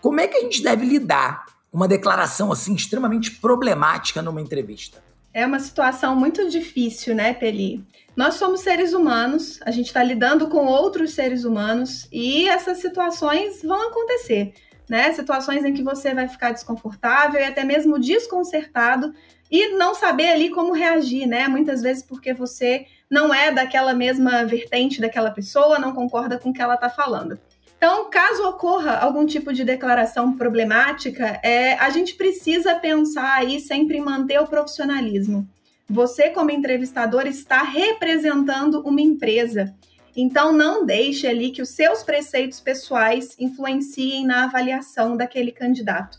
Como 0.00 0.20
é 0.20 0.26
que 0.26 0.36
a 0.36 0.40
gente 0.40 0.62
deve 0.62 0.84
lidar 0.84 1.55
uma 1.76 1.86
declaração 1.86 2.50
assim 2.50 2.74
extremamente 2.74 3.32
problemática 3.32 4.22
numa 4.22 4.40
entrevista. 4.40 5.04
É 5.32 5.44
uma 5.44 5.58
situação 5.58 6.16
muito 6.16 6.48
difícil, 6.48 7.14
né, 7.14 7.34
Peli? 7.34 7.84
Nós 8.16 8.36
somos 8.36 8.62
seres 8.62 8.94
humanos, 8.94 9.60
a 9.62 9.70
gente 9.70 9.88
está 9.88 10.02
lidando 10.02 10.48
com 10.48 10.64
outros 10.64 11.12
seres 11.12 11.44
humanos 11.44 12.08
e 12.10 12.48
essas 12.48 12.78
situações 12.78 13.62
vão 13.62 13.88
acontecer, 13.88 14.54
né? 14.88 15.12
Situações 15.12 15.66
em 15.66 15.74
que 15.74 15.82
você 15.82 16.14
vai 16.14 16.26
ficar 16.26 16.52
desconfortável 16.52 17.38
e 17.38 17.44
até 17.44 17.62
mesmo 17.62 17.98
desconcertado 17.98 19.12
e 19.50 19.76
não 19.76 19.94
saber 19.94 20.28
ali 20.28 20.48
como 20.48 20.72
reagir, 20.72 21.26
né? 21.26 21.46
Muitas 21.46 21.82
vezes 21.82 22.02
porque 22.02 22.32
você 22.32 22.86
não 23.10 23.34
é 23.34 23.52
daquela 23.52 23.92
mesma 23.92 24.46
vertente 24.46 24.98
daquela 24.98 25.30
pessoa, 25.30 25.78
não 25.78 25.92
concorda 25.92 26.38
com 26.38 26.48
o 26.48 26.52
que 26.54 26.62
ela 26.62 26.76
está 26.76 26.88
falando. 26.88 27.38
Então, 27.76 28.08
caso 28.10 28.48
ocorra 28.48 28.96
algum 28.98 29.26
tipo 29.26 29.52
de 29.52 29.64
declaração 29.64 30.36
problemática, 30.36 31.38
é, 31.42 31.74
a 31.74 31.90
gente 31.90 32.14
precisa 32.14 32.74
pensar 32.74 33.34
aí 33.34 33.60
sempre 33.60 33.98
em 33.98 34.00
manter 34.00 34.40
o 34.40 34.46
profissionalismo. 34.46 35.46
Você, 35.88 36.30
como 36.30 36.50
entrevistador, 36.50 37.26
está 37.26 37.62
representando 37.62 38.80
uma 38.80 39.00
empresa. 39.00 39.74
Então, 40.16 40.52
não 40.52 40.86
deixe 40.86 41.26
ali 41.26 41.50
que 41.50 41.60
os 41.60 41.68
seus 41.68 42.02
preceitos 42.02 42.60
pessoais 42.60 43.36
influenciem 43.38 44.26
na 44.26 44.44
avaliação 44.44 45.16
daquele 45.16 45.52
candidato. 45.52 46.18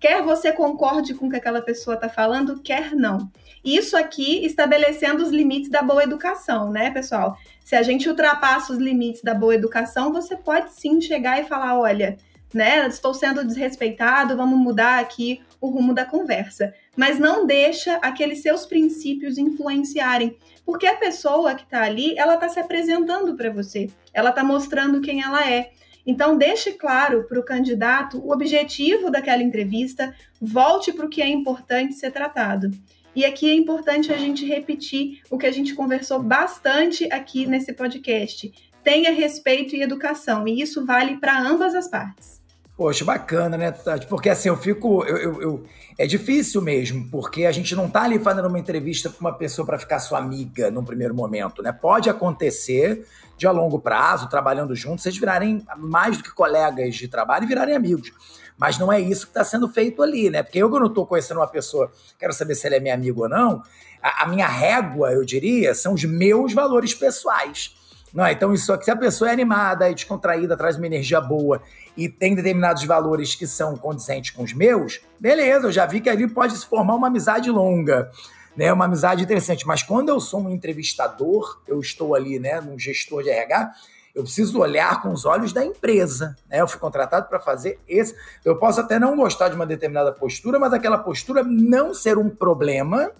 Quer 0.00 0.22
você 0.22 0.52
concorde 0.52 1.14
com 1.14 1.26
o 1.26 1.30
que 1.30 1.36
aquela 1.36 1.62
pessoa 1.62 1.94
está 1.94 2.08
falando, 2.08 2.60
quer 2.60 2.94
não. 2.94 3.30
Isso 3.64 3.96
aqui 3.96 4.44
estabelecendo 4.44 5.22
os 5.22 5.30
limites 5.30 5.70
da 5.70 5.82
boa 5.82 6.02
educação, 6.02 6.70
né, 6.70 6.90
pessoal? 6.90 7.36
Se 7.64 7.74
a 7.74 7.82
gente 7.82 8.08
ultrapassa 8.08 8.72
os 8.72 8.78
limites 8.78 9.22
da 9.22 9.34
boa 9.34 9.54
educação, 9.54 10.12
você 10.12 10.36
pode 10.36 10.74
sim 10.74 11.00
chegar 11.00 11.40
e 11.40 11.46
falar: 11.46 11.78
olha, 11.78 12.18
né, 12.52 12.86
estou 12.86 13.12
sendo 13.12 13.44
desrespeitado, 13.44 14.36
vamos 14.36 14.58
mudar 14.58 15.00
aqui 15.00 15.42
o 15.60 15.68
rumo 15.68 15.94
da 15.94 16.04
conversa. 16.04 16.72
Mas 16.96 17.18
não 17.18 17.46
deixa 17.46 17.96
aqueles 17.96 18.42
seus 18.42 18.64
princípios 18.64 19.38
influenciarem, 19.38 20.36
porque 20.64 20.86
a 20.86 20.96
pessoa 20.96 21.54
que 21.54 21.64
está 21.64 21.82
ali, 21.82 22.16
ela 22.16 22.34
está 22.34 22.48
se 22.48 22.60
apresentando 22.60 23.34
para 23.34 23.50
você, 23.50 23.90
ela 24.12 24.30
está 24.30 24.44
mostrando 24.44 25.00
quem 25.00 25.22
ela 25.22 25.50
é. 25.50 25.72
Então, 26.06 26.36
deixe 26.36 26.72
claro 26.72 27.24
para 27.24 27.38
o 27.38 27.44
candidato 27.44 28.18
o 28.18 28.32
objetivo 28.32 29.10
daquela 29.10 29.42
entrevista, 29.42 30.14
volte 30.40 30.92
para 30.92 31.06
o 31.06 31.08
que 31.08 31.22
é 31.22 31.28
importante 31.28 31.94
ser 31.94 32.10
tratado. 32.10 32.70
E 33.16 33.24
aqui 33.24 33.48
é 33.48 33.54
importante 33.54 34.12
a 34.12 34.16
gente 34.16 34.44
repetir 34.44 35.20
o 35.30 35.38
que 35.38 35.46
a 35.46 35.52
gente 35.52 35.74
conversou 35.74 36.22
bastante 36.22 37.10
aqui 37.12 37.46
nesse 37.46 37.72
podcast. 37.72 38.52
Tenha 38.82 39.12
respeito 39.12 39.74
e 39.76 39.82
educação, 39.82 40.46
e 40.46 40.60
isso 40.60 40.84
vale 40.84 41.16
para 41.16 41.40
ambas 41.40 41.74
as 41.74 41.88
partes. 41.88 42.42
Poxa, 42.76 43.04
bacana, 43.04 43.56
né, 43.56 43.70
Tati? 43.70 44.06
Porque 44.08 44.28
assim, 44.28 44.48
eu 44.48 44.56
fico. 44.56 45.04
Eu, 45.04 45.16
eu, 45.16 45.42
eu, 45.42 45.64
é 45.96 46.06
difícil 46.06 46.60
mesmo, 46.60 47.08
porque 47.10 47.44
a 47.44 47.52
gente 47.52 47.74
não 47.76 47.88
tá 47.88 48.02
ali 48.02 48.18
fazendo 48.18 48.48
uma 48.48 48.58
entrevista 48.58 49.08
com 49.08 49.20
uma 49.20 49.32
pessoa 49.32 49.64
para 49.64 49.78
ficar 49.78 50.00
sua 50.00 50.18
amiga 50.18 50.70
num 50.70 50.84
primeiro 50.84 51.14
momento, 51.14 51.62
né? 51.62 51.72
Pode 51.72 52.10
acontecer 52.10 53.06
de 53.36 53.46
a 53.46 53.50
longo 53.50 53.78
prazo, 53.78 54.28
trabalhando 54.28 54.74
juntos, 54.74 55.02
vocês 55.02 55.16
virarem 55.16 55.64
mais 55.76 56.16
do 56.16 56.24
que 56.24 56.32
colegas 56.32 56.96
de 56.96 57.08
trabalho 57.08 57.44
e 57.44 57.46
virarem 57.46 57.74
amigos. 57.74 58.12
Mas 58.56 58.78
não 58.78 58.92
é 58.92 59.00
isso 59.00 59.26
que 59.26 59.30
está 59.30 59.44
sendo 59.44 59.68
feito 59.68 60.02
ali, 60.02 60.30
né? 60.30 60.42
Porque 60.42 60.58
eu, 60.58 60.70
quando 60.70 60.86
estou 60.86 61.06
conhecendo 61.06 61.38
uma 61.38 61.46
pessoa, 61.46 61.90
quero 62.18 62.32
saber 62.32 62.54
se 62.54 62.66
ela 62.66 62.76
é 62.76 62.80
minha 62.80 62.94
amiga 62.94 63.20
ou 63.20 63.28
não, 63.28 63.62
a, 64.02 64.24
a 64.24 64.26
minha 64.26 64.46
régua, 64.46 65.12
eu 65.12 65.24
diria, 65.24 65.74
são 65.74 65.94
os 65.94 66.04
meus 66.04 66.52
valores 66.52 66.94
pessoais. 66.94 67.74
Não, 68.14 68.28
então 68.28 68.54
isso 68.54 68.72
aqui, 68.72 68.84
se 68.84 68.90
a 68.92 68.96
pessoa 68.96 69.28
é 69.28 69.32
animada 69.32 69.90
e 69.90 69.94
descontraída, 69.94 70.56
traz 70.56 70.76
uma 70.76 70.86
energia 70.86 71.20
boa 71.20 71.60
e 71.96 72.08
tem 72.08 72.32
determinados 72.32 72.84
valores 72.84 73.34
que 73.34 73.44
são 73.44 73.76
condizentes 73.76 74.30
com 74.30 74.44
os 74.44 74.52
meus, 74.52 75.00
beleza, 75.18 75.66
eu 75.66 75.72
já 75.72 75.84
vi 75.84 76.00
que 76.00 76.08
ali 76.08 76.28
pode 76.28 76.56
se 76.56 76.64
formar 76.64 76.94
uma 76.94 77.08
amizade 77.08 77.50
longa, 77.50 78.08
né? 78.56 78.72
Uma 78.72 78.84
amizade 78.84 79.24
interessante. 79.24 79.66
Mas 79.66 79.82
quando 79.82 80.10
eu 80.10 80.20
sou 80.20 80.42
um 80.42 80.50
entrevistador, 80.50 81.60
eu 81.66 81.80
estou 81.80 82.14
ali, 82.14 82.38
né, 82.38 82.60
num 82.60 82.78
gestor 82.78 83.24
de 83.24 83.30
RH, 83.30 83.72
eu 84.14 84.22
preciso 84.22 84.60
olhar 84.60 85.02
com 85.02 85.12
os 85.12 85.24
olhos 85.24 85.52
da 85.52 85.64
empresa. 85.64 86.36
Né? 86.48 86.60
Eu 86.60 86.68
fui 86.68 86.78
contratado 86.78 87.28
para 87.28 87.40
fazer 87.40 87.80
esse. 87.88 88.14
Eu 88.44 88.56
posso 88.56 88.78
até 88.78 88.96
não 88.96 89.16
gostar 89.16 89.48
de 89.48 89.56
uma 89.56 89.66
determinada 89.66 90.12
postura, 90.12 90.56
mas 90.56 90.72
aquela 90.72 90.98
postura 90.98 91.42
não 91.42 91.92
ser 91.92 92.16
um 92.16 92.30
problema 92.30 93.10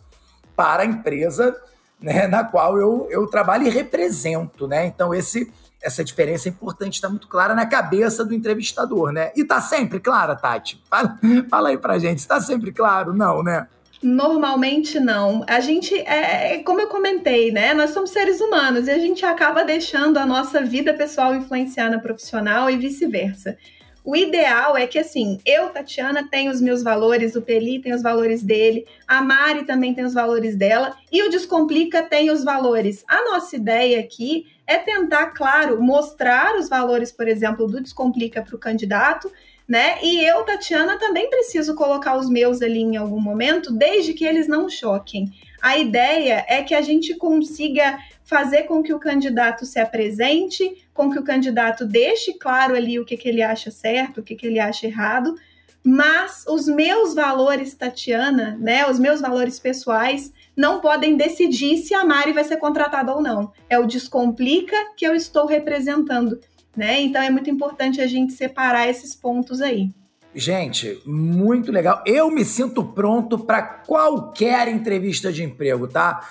para 0.54 0.84
a 0.84 0.86
empresa 0.86 1.60
né, 2.00 2.26
na 2.26 2.44
qual 2.44 2.78
eu, 2.78 3.08
eu 3.10 3.26
trabalho 3.26 3.66
e 3.66 3.70
represento. 3.70 4.66
Né? 4.66 4.86
Então, 4.86 5.14
esse 5.14 5.52
essa 5.84 6.02
diferença 6.02 6.48
é 6.48 6.50
importante, 6.50 6.94
está 6.94 7.10
muito 7.10 7.28
clara 7.28 7.54
na 7.54 7.66
cabeça 7.66 8.24
do 8.24 8.32
entrevistador, 8.32 9.12
né? 9.12 9.30
E 9.36 9.42
está 9.42 9.60
sempre 9.60 10.00
clara, 10.00 10.34
Tati? 10.34 10.82
Fala, 10.88 11.18
fala 11.50 11.68
aí 11.68 11.76
pra 11.76 11.98
gente, 11.98 12.20
está 12.20 12.40
sempre 12.40 12.72
claro? 12.72 13.12
Não, 13.12 13.42
né? 13.42 13.68
Normalmente 14.02 14.98
não. 14.98 15.44
A 15.46 15.60
gente 15.60 15.94
é, 15.94 16.54
é, 16.54 16.62
como 16.62 16.80
eu 16.80 16.88
comentei, 16.88 17.50
né? 17.50 17.74
Nós 17.74 17.90
somos 17.90 18.10
seres 18.10 18.40
humanos 18.40 18.88
e 18.88 18.90
a 18.90 18.98
gente 18.98 19.24
acaba 19.24 19.62
deixando 19.62 20.18
a 20.18 20.26
nossa 20.26 20.62
vida 20.62 20.94
pessoal 20.94 21.34
influenciar 21.34 21.90
na 21.90 21.98
profissional 21.98 22.68
e 22.70 22.76
vice-versa. 22.76 23.56
O 24.04 24.14
ideal 24.14 24.76
é 24.76 24.86
que, 24.86 24.98
assim, 24.98 25.38
eu, 25.46 25.70
Tatiana, 25.70 26.28
tenho 26.30 26.52
os 26.52 26.60
meus 26.60 26.82
valores, 26.82 27.34
o 27.34 27.40
Peli 27.40 27.80
tem 27.80 27.94
os 27.94 28.02
valores 28.02 28.42
dele, 28.42 28.86
a 29.08 29.22
Mari 29.22 29.64
também 29.64 29.94
tem 29.94 30.04
os 30.04 30.12
valores 30.12 30.54
dela, 30.56 30.94
e 31.10 31.22
o 31.22 31.30
Descomplica 31.30 32.02
tem 32.02 32.30
os 32.30 32.44
valores. 32.44 33.02
A 33.08 33.24
nossa 33.24 33.56
ideia 33.56 33.98
aqui 33.98 34.46
é 34.66 34.76
tentar, 34.76 35.28
claro, 35.28 35.82
mostrar 35.82 36.54
os 36.58 36.68
valores, 36.68 37.10
por 37.10 37.26
exemplo, 37.26 37.66
do 37.66 37.80
Descomplica 37.80 38.42
para 38.42 38.54
o 38.54 38.58
candidato, 38.58 39.32
né? 39.66 39.98
E 40.02 40.22
eu, 40.22 40.42
Tatiana, 40.42 40.98
também 40.98 41.30
preciso 41.30 41.74
colocar 41.74 42.18
os 42.18 42.28
meus 42.28 42.60
ali 42.60 42.80
em 42.80 42.96
algum 42.96 43.20
momento, 43.20 43.72
desde 43.72 44.12
que 44.12 44.26
eles 44.26 44.46
não 44.46 44.68
choquem. 44.68 45.32
A 45.62 45.78
ideia 45.78 46.44
é 46.46 46.62
que 46.62 46.74
a 46.74 46.82
gente 46.82 47.14
consiga 47.14 47.98
fazer 48.34 48.62
com 48.62 48.82
que 48.82 48.92
o 48.92 48.98
candidato 48.98 49.64
se 49.64 49.78
apresente, 49.78 50.84
com 50.92 51.08
que 51.08 51.18
o 51.18 51.22
candidato 51.22 51.84
deixe 51.84 52.32
claro 52.34 52.74
ali 52.74 52.98
o 52.98 53.04
que, 53.04 53.16
que 53.16 53.28
ele 53.28 53.42
acha 53.42 53.70
certo, 53.70 54.18
o 54.18 54.22
que, 54.24 54.34
que 54.34 54.46
ele 54.46 54.58
acha 54.58 54.86
errado, 54.86 55.36
mas 55.84 56.44
os 56.48 56.66
meus 56.66 57.14
valores, 57.14 57.74
Tatiana, 57.74 58.56
né, 58.58 58.90
os 58.90 58.98
meus 58.98 59.20
valores 59.20 59.60
pessoais, 59.60 60.32
não 60.56 60.80
podem 60.80 61.16
decidir 61.16 61.76
se 61.76 61.94
a 61.94 62.04
Mari 62.04 62.32
vai 62.32 62.42
ser 62.42 62.56
contratada 62.56 63.14
ou 63.14 63.22
não. 63.22 63.52
É 63.68 63.78
o 63.78 63.86
Descomplica 63.86 64.76
que 64.96 65.06
eu 65.06 65.14
estou 65.14 65.46
representando 65.46 66.40
né? 66.76 67.00
Então 67.00 67.22
é 67.22 67.30
muito 67.30 67.48
importante 67.48 68.00
a 68.00 68.06
gente 68.06 68.32
separar 68.32 68.88
esses 68.88 69.14
pontos 69.14 69.60
aí. 69.60 69.90
Gente, 70.34 71.00
muito 71.06 71.70
legal. 71.70 72.02
Eu 72.04 72.28
me 72.28 72.44
sinto 72.44 72.84
pronto 72.84 73.38
para 73.38 73.62
qualquer 73.62 74.66
entrevista 74.66 75.32
de 75.32 75.44
emprego, 75.44 75.86
tá? 75.86 76.26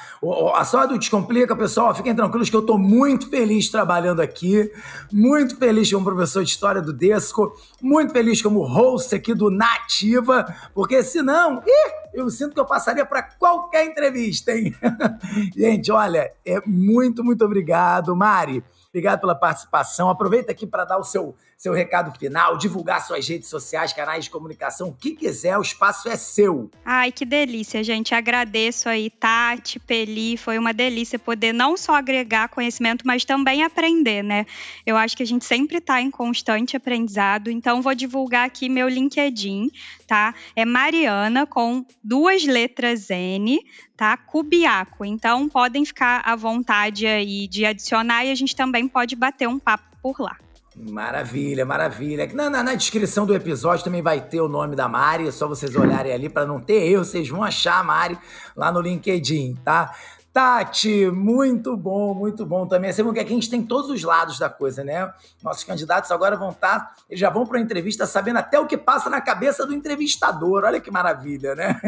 A 0.55 0.65
só 0.65 0.85
do 0.85 0.99
Descomplica, 0.99 1.55
pessoal, 1.55 1.95
fiquem 1.95 2.13
tranquilos 2.13 2.49
que 2.49 2.55
eu 2.55 2.59
estou 2.59 2.77
muito 2.77 3.29
feliz 3.29 3.69
trabalhando 3.69 4.21
aqui, 4.21 4.69
muito 5.09 5.55
feliz 5.57 5.91
como 5.91 6.03
professor 6.03 6.43
de 6.43 6.49
história 6.49 6.81
do 6.81 6.91
Desco, 6.91 7.55
muito 7.81 8.11
feliz 8.11 8.41
como 8.41 8.65
host 8.65 9.15
aqui 9.15 9.33
do 9.33 9.49
Nativa, 9.49 10.53
porque 10.73 11.01
senão, 11.01 11.63
ih, 11.65 11.91
eu 12.13 12.29
sinto 12.29 12.53
que 12.53 12.59
eu 12.59 12.65
passaria 12.65 13.05
para 13.05 13.23
qualquer 13.23 13.85
entrevista, 13.85 14.51
hein? 14.51 14.75
Gente, 15.55 15.91
olha, 15.93 16.29
é 16.45 16.59
muito, 16.65 17.23
muito 17.23 17.45
obrigado, 17.45 18.13
Mari. 18.15 18.63
Obrigado 18.93 19.21
pela 19.21 19.33
participação. 19.33 20.07
Aproveita 20.07 20.51
aqui 20.51 20.67
para 20.67 20.85
dar 20.85 20.99
o 20.99 21.03
seu, 21.03 21.35
seu 21.63 21.71
recado 21.71 22.11
final, 22.19 22.57
divulgar 22.57 23.01
suas 23.01 23.25
redes 23.25 23.47
sociais, 23.47 23.93
canais 23.93 24.25
de 24.25 24.29
comunicação, 24.29 24.89
o 24.89 24.93
que 24.93 25.11
quiser, 25.11 25.57
o 25.57 25.61
espaço 25.61 26.09
é 26.09 26.17
seu. 26.17 26.69
Ai, 26.83 27.09
que 27.09 27.23
delícia, 27.23 27.81
gente. 27.81 28.13
Agradeço 28.13 28.89
aí, 28.89 29.09
Tati, 29.09 29.79
Peli. 29.79 30.35
Foi 30.35 30.59
uma 30.59 30.73
delícia 30.73 31.17
poder 31.17 31.53
não 31.53 31.77
só 31.77 31.95
agregar 31.95 32.49
conhecimento, 32.49 33.07
mas 33.07 33.23
também 33.23 33.63
aprender, 33.63 34.21
né? 34.21 34.45
Eu 34.85 34.97
acho 34.97 35.15
que 35.15 35.23
a 35.23 35.25
gente 35.25 35.45
sempre 35.45 35.77
está 35.77 36.01
em 36.01 36.11
constante 36.11 36.75
aprendizado. 36.75 37.49
Então, 37.49 37.81
vou 37.81 37.95
divulgar 37.95 38.45
aqui 38.45 38.67
meu 38.67 38.89
LinkedIn, 38.89 39.71
tá? 40.05 40.35
É 40.57 40.65
Mariana 40.65 41.45
com 41.47 41.85
duas 42.03 42.43
letras 42.43 43.09
N, 43.09 43.65
tá? 43.95 44.17
Cubiaco. 44.17 45.05
Então 45.05 45.47
podem 45.47 45.85
ficar 45.85 46.23
à 46.25 46.35
vontade 46.35 47.07
aí 47.07 47.47
de 47.47 47.65
adicionar 47.65 48.25
e 48.25 48.31
a 48.31 48.35
gente 48.35 48.53
também 48.53 48.85
pode 48.85 49.15
bater 49.15 49.47
um 49.47 49.57
papo 49.57 49.85
por 50.01 50.19
lá. 50.19 50.35
Maravilha, 50.75 51.65
maravilha. 51.65 52.27
Na, 52.33 52.49
na, 52.49 52.63
na, 52.63 52.75
descrição 52.75 53.25
do 53.25 53.35
episódio 53.35 53.83
também 53.83 54.01
vai 54.01 54.21
ter 54.21 54.41
o 54.41 54.47
nome 54.47 54.75
da 54.75 54.87
Mari, 54.87 55.27
é 55.27 55.31
só 55.31 55.47
vocês 55.47 55.75
olharem 55.75 56.11
ali 56.11 56.29
para 56.29 56.45
não 56.45 56.59
ter 56.59 56.87
erro, 56.87 57.05
vocês 57.05 57.29
vão 57.29 57.43
achar 57.43 57.79
a 57.79 57.83
Mari 57.83 58.17
lá 58.55 58.71
no 58.71 58.81
LinkedIn, 58.81 59.55
tá? 59.63 59.93
Tati, 60.33 61.11
muito 61.11 61.77
bom, 61.77 62.15
muito 62.15 62.43
bom 62.43 62.65
também. 62.65 62.91
Você 62.91 63.03
vê 63.03 63.13
que 63.13 63.19
a 63.19 63.23
gente 63.23 63.47
tem 63.51 63.61
todos 63.61 63.91
os 63.91 64.01
lados 64.01 64.39
da 64.39 64.49
coisa, 64.49 64.83
né? 64.83 65.13
Nossos 65.43 65.63
candidatos 65.63 66.09
agora 66.09 66.35
vão 66.35 66.49
estar, 66.49 66.79
tá, 66.79 66.95
eles 67.07 67.19
já 67.19 67.29
vão 67.29 67.45
para 67.45 67.59
a 67.59 67.61
entrevista 67.61 68.07
sabendo 68.07 68.39
até 68.39 68.59
o 68.59 68.65
que 68.65 68.75
passa 68.75 69.11
na 69.11 69.21
cabeça 69.21 69.63
do 69.63 69.75
entrevistador. 69.75 70.63
Olha 70.63 70.81
que 70.81 70.89
maravilha, 70.89 71.53
né? 71.53 71.79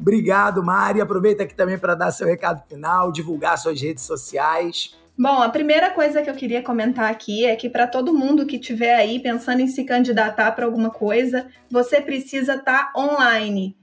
Obrigado, 0.00 0.64
Mari. 0.64 1.02
Aproveita 1.02 1.42
aqui 1.42 1.54
também 1.54 1.76
para 1.76 1.94
dar 1.94 2.10
seu 2.10 2.26
recado 2.26 2.66
final, 2.66 3.12
divulgar 3.12 3.58
suas 3.58 3.78
redes 3.78 4.02
sociais. 4.02 4.96
Bom, 5.20 5.42
a 5.42 5.50
primeira 5.50 5.90
coisa 5.90 6.22
que 6.22 6.30
eu 6.30 6.34
queria 6.34 6.62
comentar 6.62 7.10
aqui 7.10 7.44
é 7.44 7.54
que 7.54 7.68
para 7.68 7.86
todo 7.86 8.16
mundo 8.16 8.46
que 8.46 8.56
estiver 8.56 8.94
aí 8.94 9.20
pensando 9.20 9.60
em 9.60 9.66
se 9.66 9.84
candidatar 9.84 10.52
para 10.52 10.64
alguma 10.64 10.88
coisa, 10.88 11.46
você 11.70 12.00
precisa 12.00 12.54
estar 12.54 12.90
tá 12.90 12.98
online 12.98 13.76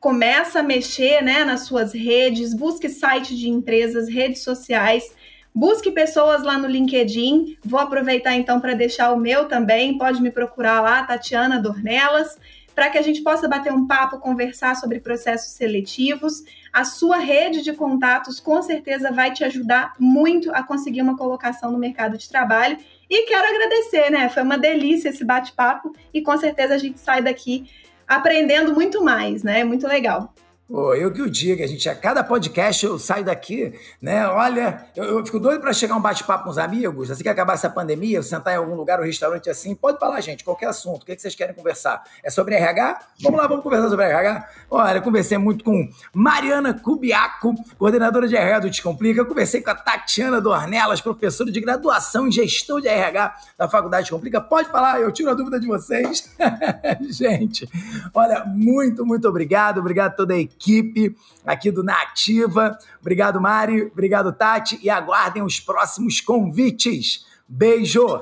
começa 0.00 0.60
a 0.60 0.62
mexer 0.62 1.22
né, 1.22 1.44
nas 1.44 1.62
suas 1.62 1.92
redes, 1.92 2.54
busque 2.54 2.88
site 2.88 3.36
de 3.36 3.48
empresas, 3.48 4.08
redes 4.08 4.42
sociais, 4.42 5.14
busque 5.54 5.90
pessoas 5.90 6.42
lá 6.42 6.56
no 6.56 6.68
LinkedIn. 6.68 7.56
Vou 7.64 7.80
aproveitar 7.80 8.34
então 8.34 8.60
para 8.60 8.74
deixar 8.74 9.12
o 9.12 9.18
meu 9.18 9.46
também, 9.46 9.98
pode 9.98 10.22
me 10.22 10.30
procurar 10.30 10.80
lá, 10.80 11.02
Tatiana 11.02 11.60
Dornelas, 11.60 12.38
para 12.74 12.88
que 12.90 12.98
a 12.98 13.02
gente 13.02 13.22
possa 13.22 13.48
bater 13.48 13.72
um 13.72 13.86
papo, 13.86 14.20
conversar 14.20 14.76
sobre 14.76 15.00
processos 15.00 15.52
seletivos. 15.52 16.44
A 16.72 16.84
sua 16.84 17.18
rede 17.18 17.62
de 17.62 17.72
contatos 17.72 18.40
com 18.40 18.62
certeza 18.62 19.10
vai 19.10 19.32
te 19.32 19.44
ajudar 19.44 19.94
muito 19.98 20.52
a 20.54 20.62
conseguir 20.62 21.02
uma 21.02 21.16
colocação 21.16 21.70
no 21.70 21.78
mercado 21.78 22.16
de 22.18 22.28
trabalho. 22.28 22.76
E 23.08 23.26
quero 23.26 23.48
agradecer, 23.48 24.10
né? 24.10 24.28
Foi 24.28 24.42
uma 24.42 24.58
delícia 24.58 25.08
esse 25.08 25.24
bate-papo 25.24 25.94
e 26.12 26.22
com 26.22 26.36
certeza 26.36 26.74
a 26.74 26.78
gente 26.78 26.98
sai 27.00 27.22
daqui 27.22 27.70
aprendendo 28.06 28.74
muito 28.74 29.02
mais, 29.02 29.42
né? 29.42 29.64
Muito 29.64 29.86
legal. 29.86 30.32
Pô, 30.68 30.92
eu 30.92 31.10
que 31.10 31.22
o 31.22 31.30
diga, 31.30 31.64
a 31.64 31.66
gente, 31.66 31.88
a 31.88 31.94
cada 31.94 32.22
podcast 32.22 32.84
eu 32.84 32.98
saio 32.98 33.24
daqui, 33.24 33.72
né? 34.02 34.28
Olha, 34.28 34.84
eu, 34.94 35.04
eu 35.04 35.24
fico 35.24 35.40
doido 35.40 35.62
para 35.62 35.72
chegar 35.72 35.96
um 35.96 36.00
bate-papo 36.00 36.44
com 36.44 36.50
os 36.50 36.58
amigos, 36.58 37.10
assim 37.10 37.22
que 37.22 37.28
acabar 37.30 37.54
essa 37.54 37.70
pandemia, 37.70 38.18
eu 38.18 38.22
sentar 38.22 38.52
em 38.52 38.58
algum 38.58 38.74
lugar, 38.74 39.00
um 39.00 39.04
restaurante 39.04 39.48
assim, 39.48 39.74
pode 39.74 39.98
falar, 39.98 40.20
gente, 40.20 40.44
qualquer 40.44 40.66
assunto, 40.66 41.04
o 41.04 41.06
que, 41.06 41.12
é 41.12 41.16
que 41.16 41.22
vocês 41.22 41.34
querem 41.34 41.54
conversar? 41.54 42.04
É 42.22 42.28
sobre 42.28 42.54
RH? 42.54 43.00
Vamos 43.22 43.40
lá, 43.40 43.46
vamos 43.46 43.62
conversar 43.62 43.88
sobre 43.88 44.04
RH? 44.04 44.46
Olha, 44.70 44.98
eu 44.98 45.02
conversei 45.02 45.38
muito 45.38 45.64
com 45.64 45.88
Mariana 46.12 46.74
Cubiaco, 46.74 47.54
coordenadora 47.78 48.28
de 48.28 48.36
RH 48.36 48.58
do 48.58 48.68
Descomplica, 48.68 49.22
eu 49.22 49.26
conversei 49.26 49.62
com 49.62 49.70
a 49.70 49.74
Tatiana 49.74 50.38
Dornelas, 50.38 51.00
professora 51.00 51.50
de 51.50 51.62
graduação 51.62 52.28
em 52.28 52.30
gestão 52.30 52.78
de 52.78 52.88
RH 52.88 53.36
da 53.56 53.70
Faculdade 53.70 54.02
Descomplica. 54.02 54.38
Pode 54.38 54.68
falar, 54.68 55.00
eu 55.00 55.10
tiro 55.12 55.30
a 55.30 55.34
dúvida 55.34 55.58
de 55.58 55.66
vocês. 55.66 56.30
gente, 57.08 57.66
olha, 58.12 58.44
muito, 58.44 59.06
muito 59.06 59.26
obrigado, 59.26 59.78
obrigado 59.78 60.08
a 60.08 60.14
toda 60.14 60.34
a 60.34 60.36
equipe 60.36 60.57
equipe 60.58 61.16
aqui 61.46 61.70
do 61.70 61.84
Nativa. 61.84 62.76
Obrigado, 63.00 63.40
Mari. 63.40 63.84
Obrigado, 63.84 64.32
Tati. 64.32 64.78
E 64.82 64.90
aguardem 64.90 65.42
os 65.42 65.60
próximos 65.60 66.20
convites. 66.20 67.24
Beijo! 67.48 68.20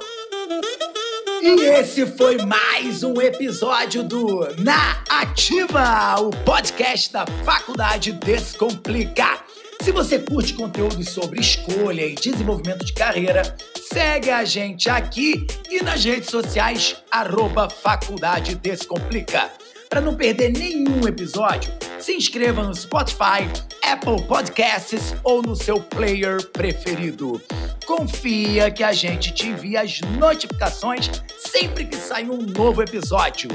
E 1.42 1.60
esse 1.62 2.06
foi 2.06 2.38
mais 2.38 3.02
um 3.02 3.20
episódio 3.20 4.02
do 4.02 4.40
Na 4.58 5.02
Ativa, 5.08 6.20
o 6.20 6.30
podcast 6.44 7.12
da 7.12 7.24
Faculdade 7.44 8.12
Descomplicar. 8.12 9.44
Se 9.80 9.92
você 9.92 10.18
curte 10.18 10.54
conteúdos 10.54 11.08
sobre 11.10 11.40
escolha 11.40 12.06
e 12.06 12.14
desenvolvimento 12.14 12.84
de 12.84 12.92
carreira, 12.92 13.42
segue 13.92 14.30
a 14.30 14.44
gente 14.44 14.88
aqui 14.88 15.46
e 15.70 15.82
nas 15.82 16.04
redes 16.04 16.30
sociais, 16.30 16.96
arroba 17.10 17.68
Faculdade 17.68 18.56
Descomplica. 18.56 19.55
Para 19.88 20.00
não 20.00 20.14
perder 20.14 20.50
nenhum 20.50 21.06
episódio, 21.06 21.72
se 21.98 22.12
inscreva 22.12 22.62
no 22.62 22.74
Spotify, 22.74 23.48
Apple 23.82 24.22
Podcasts 24.26 25.14
ou 25.22 25.42
no 25.42 25.54
seu 25.54 25.80
player 25.80 26.44
preferido. 26.48 27.40
Confia 27.86 28.70
que 28.70 28.82
a 28.82 28.92
gente 28.92 29.32
te 29.32 29.46
envia 29.46 29.82
as 29.82 30.00
notificações 30.18 31.10
sempre 31.38 31.84
que 31.84 31.96
sair 31.96 32.28
um 32.28 32.42
novo 32.42 32.82
episódio. 32.82 33.48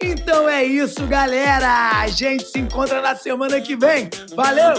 Então 0.00 0.48
é 0.48 0.64
isso, 0.64 1.06
galera! 1.06 2.00
A 2.00 2.08
gente 2.08 2.44
se 2.44 2.58
encontra 2.58 3.00
na 3.00 3.16
semana 3.16 3.60
que 3.60 3.76
vem. 3.76 4.08
Valeu! 4.34 4.74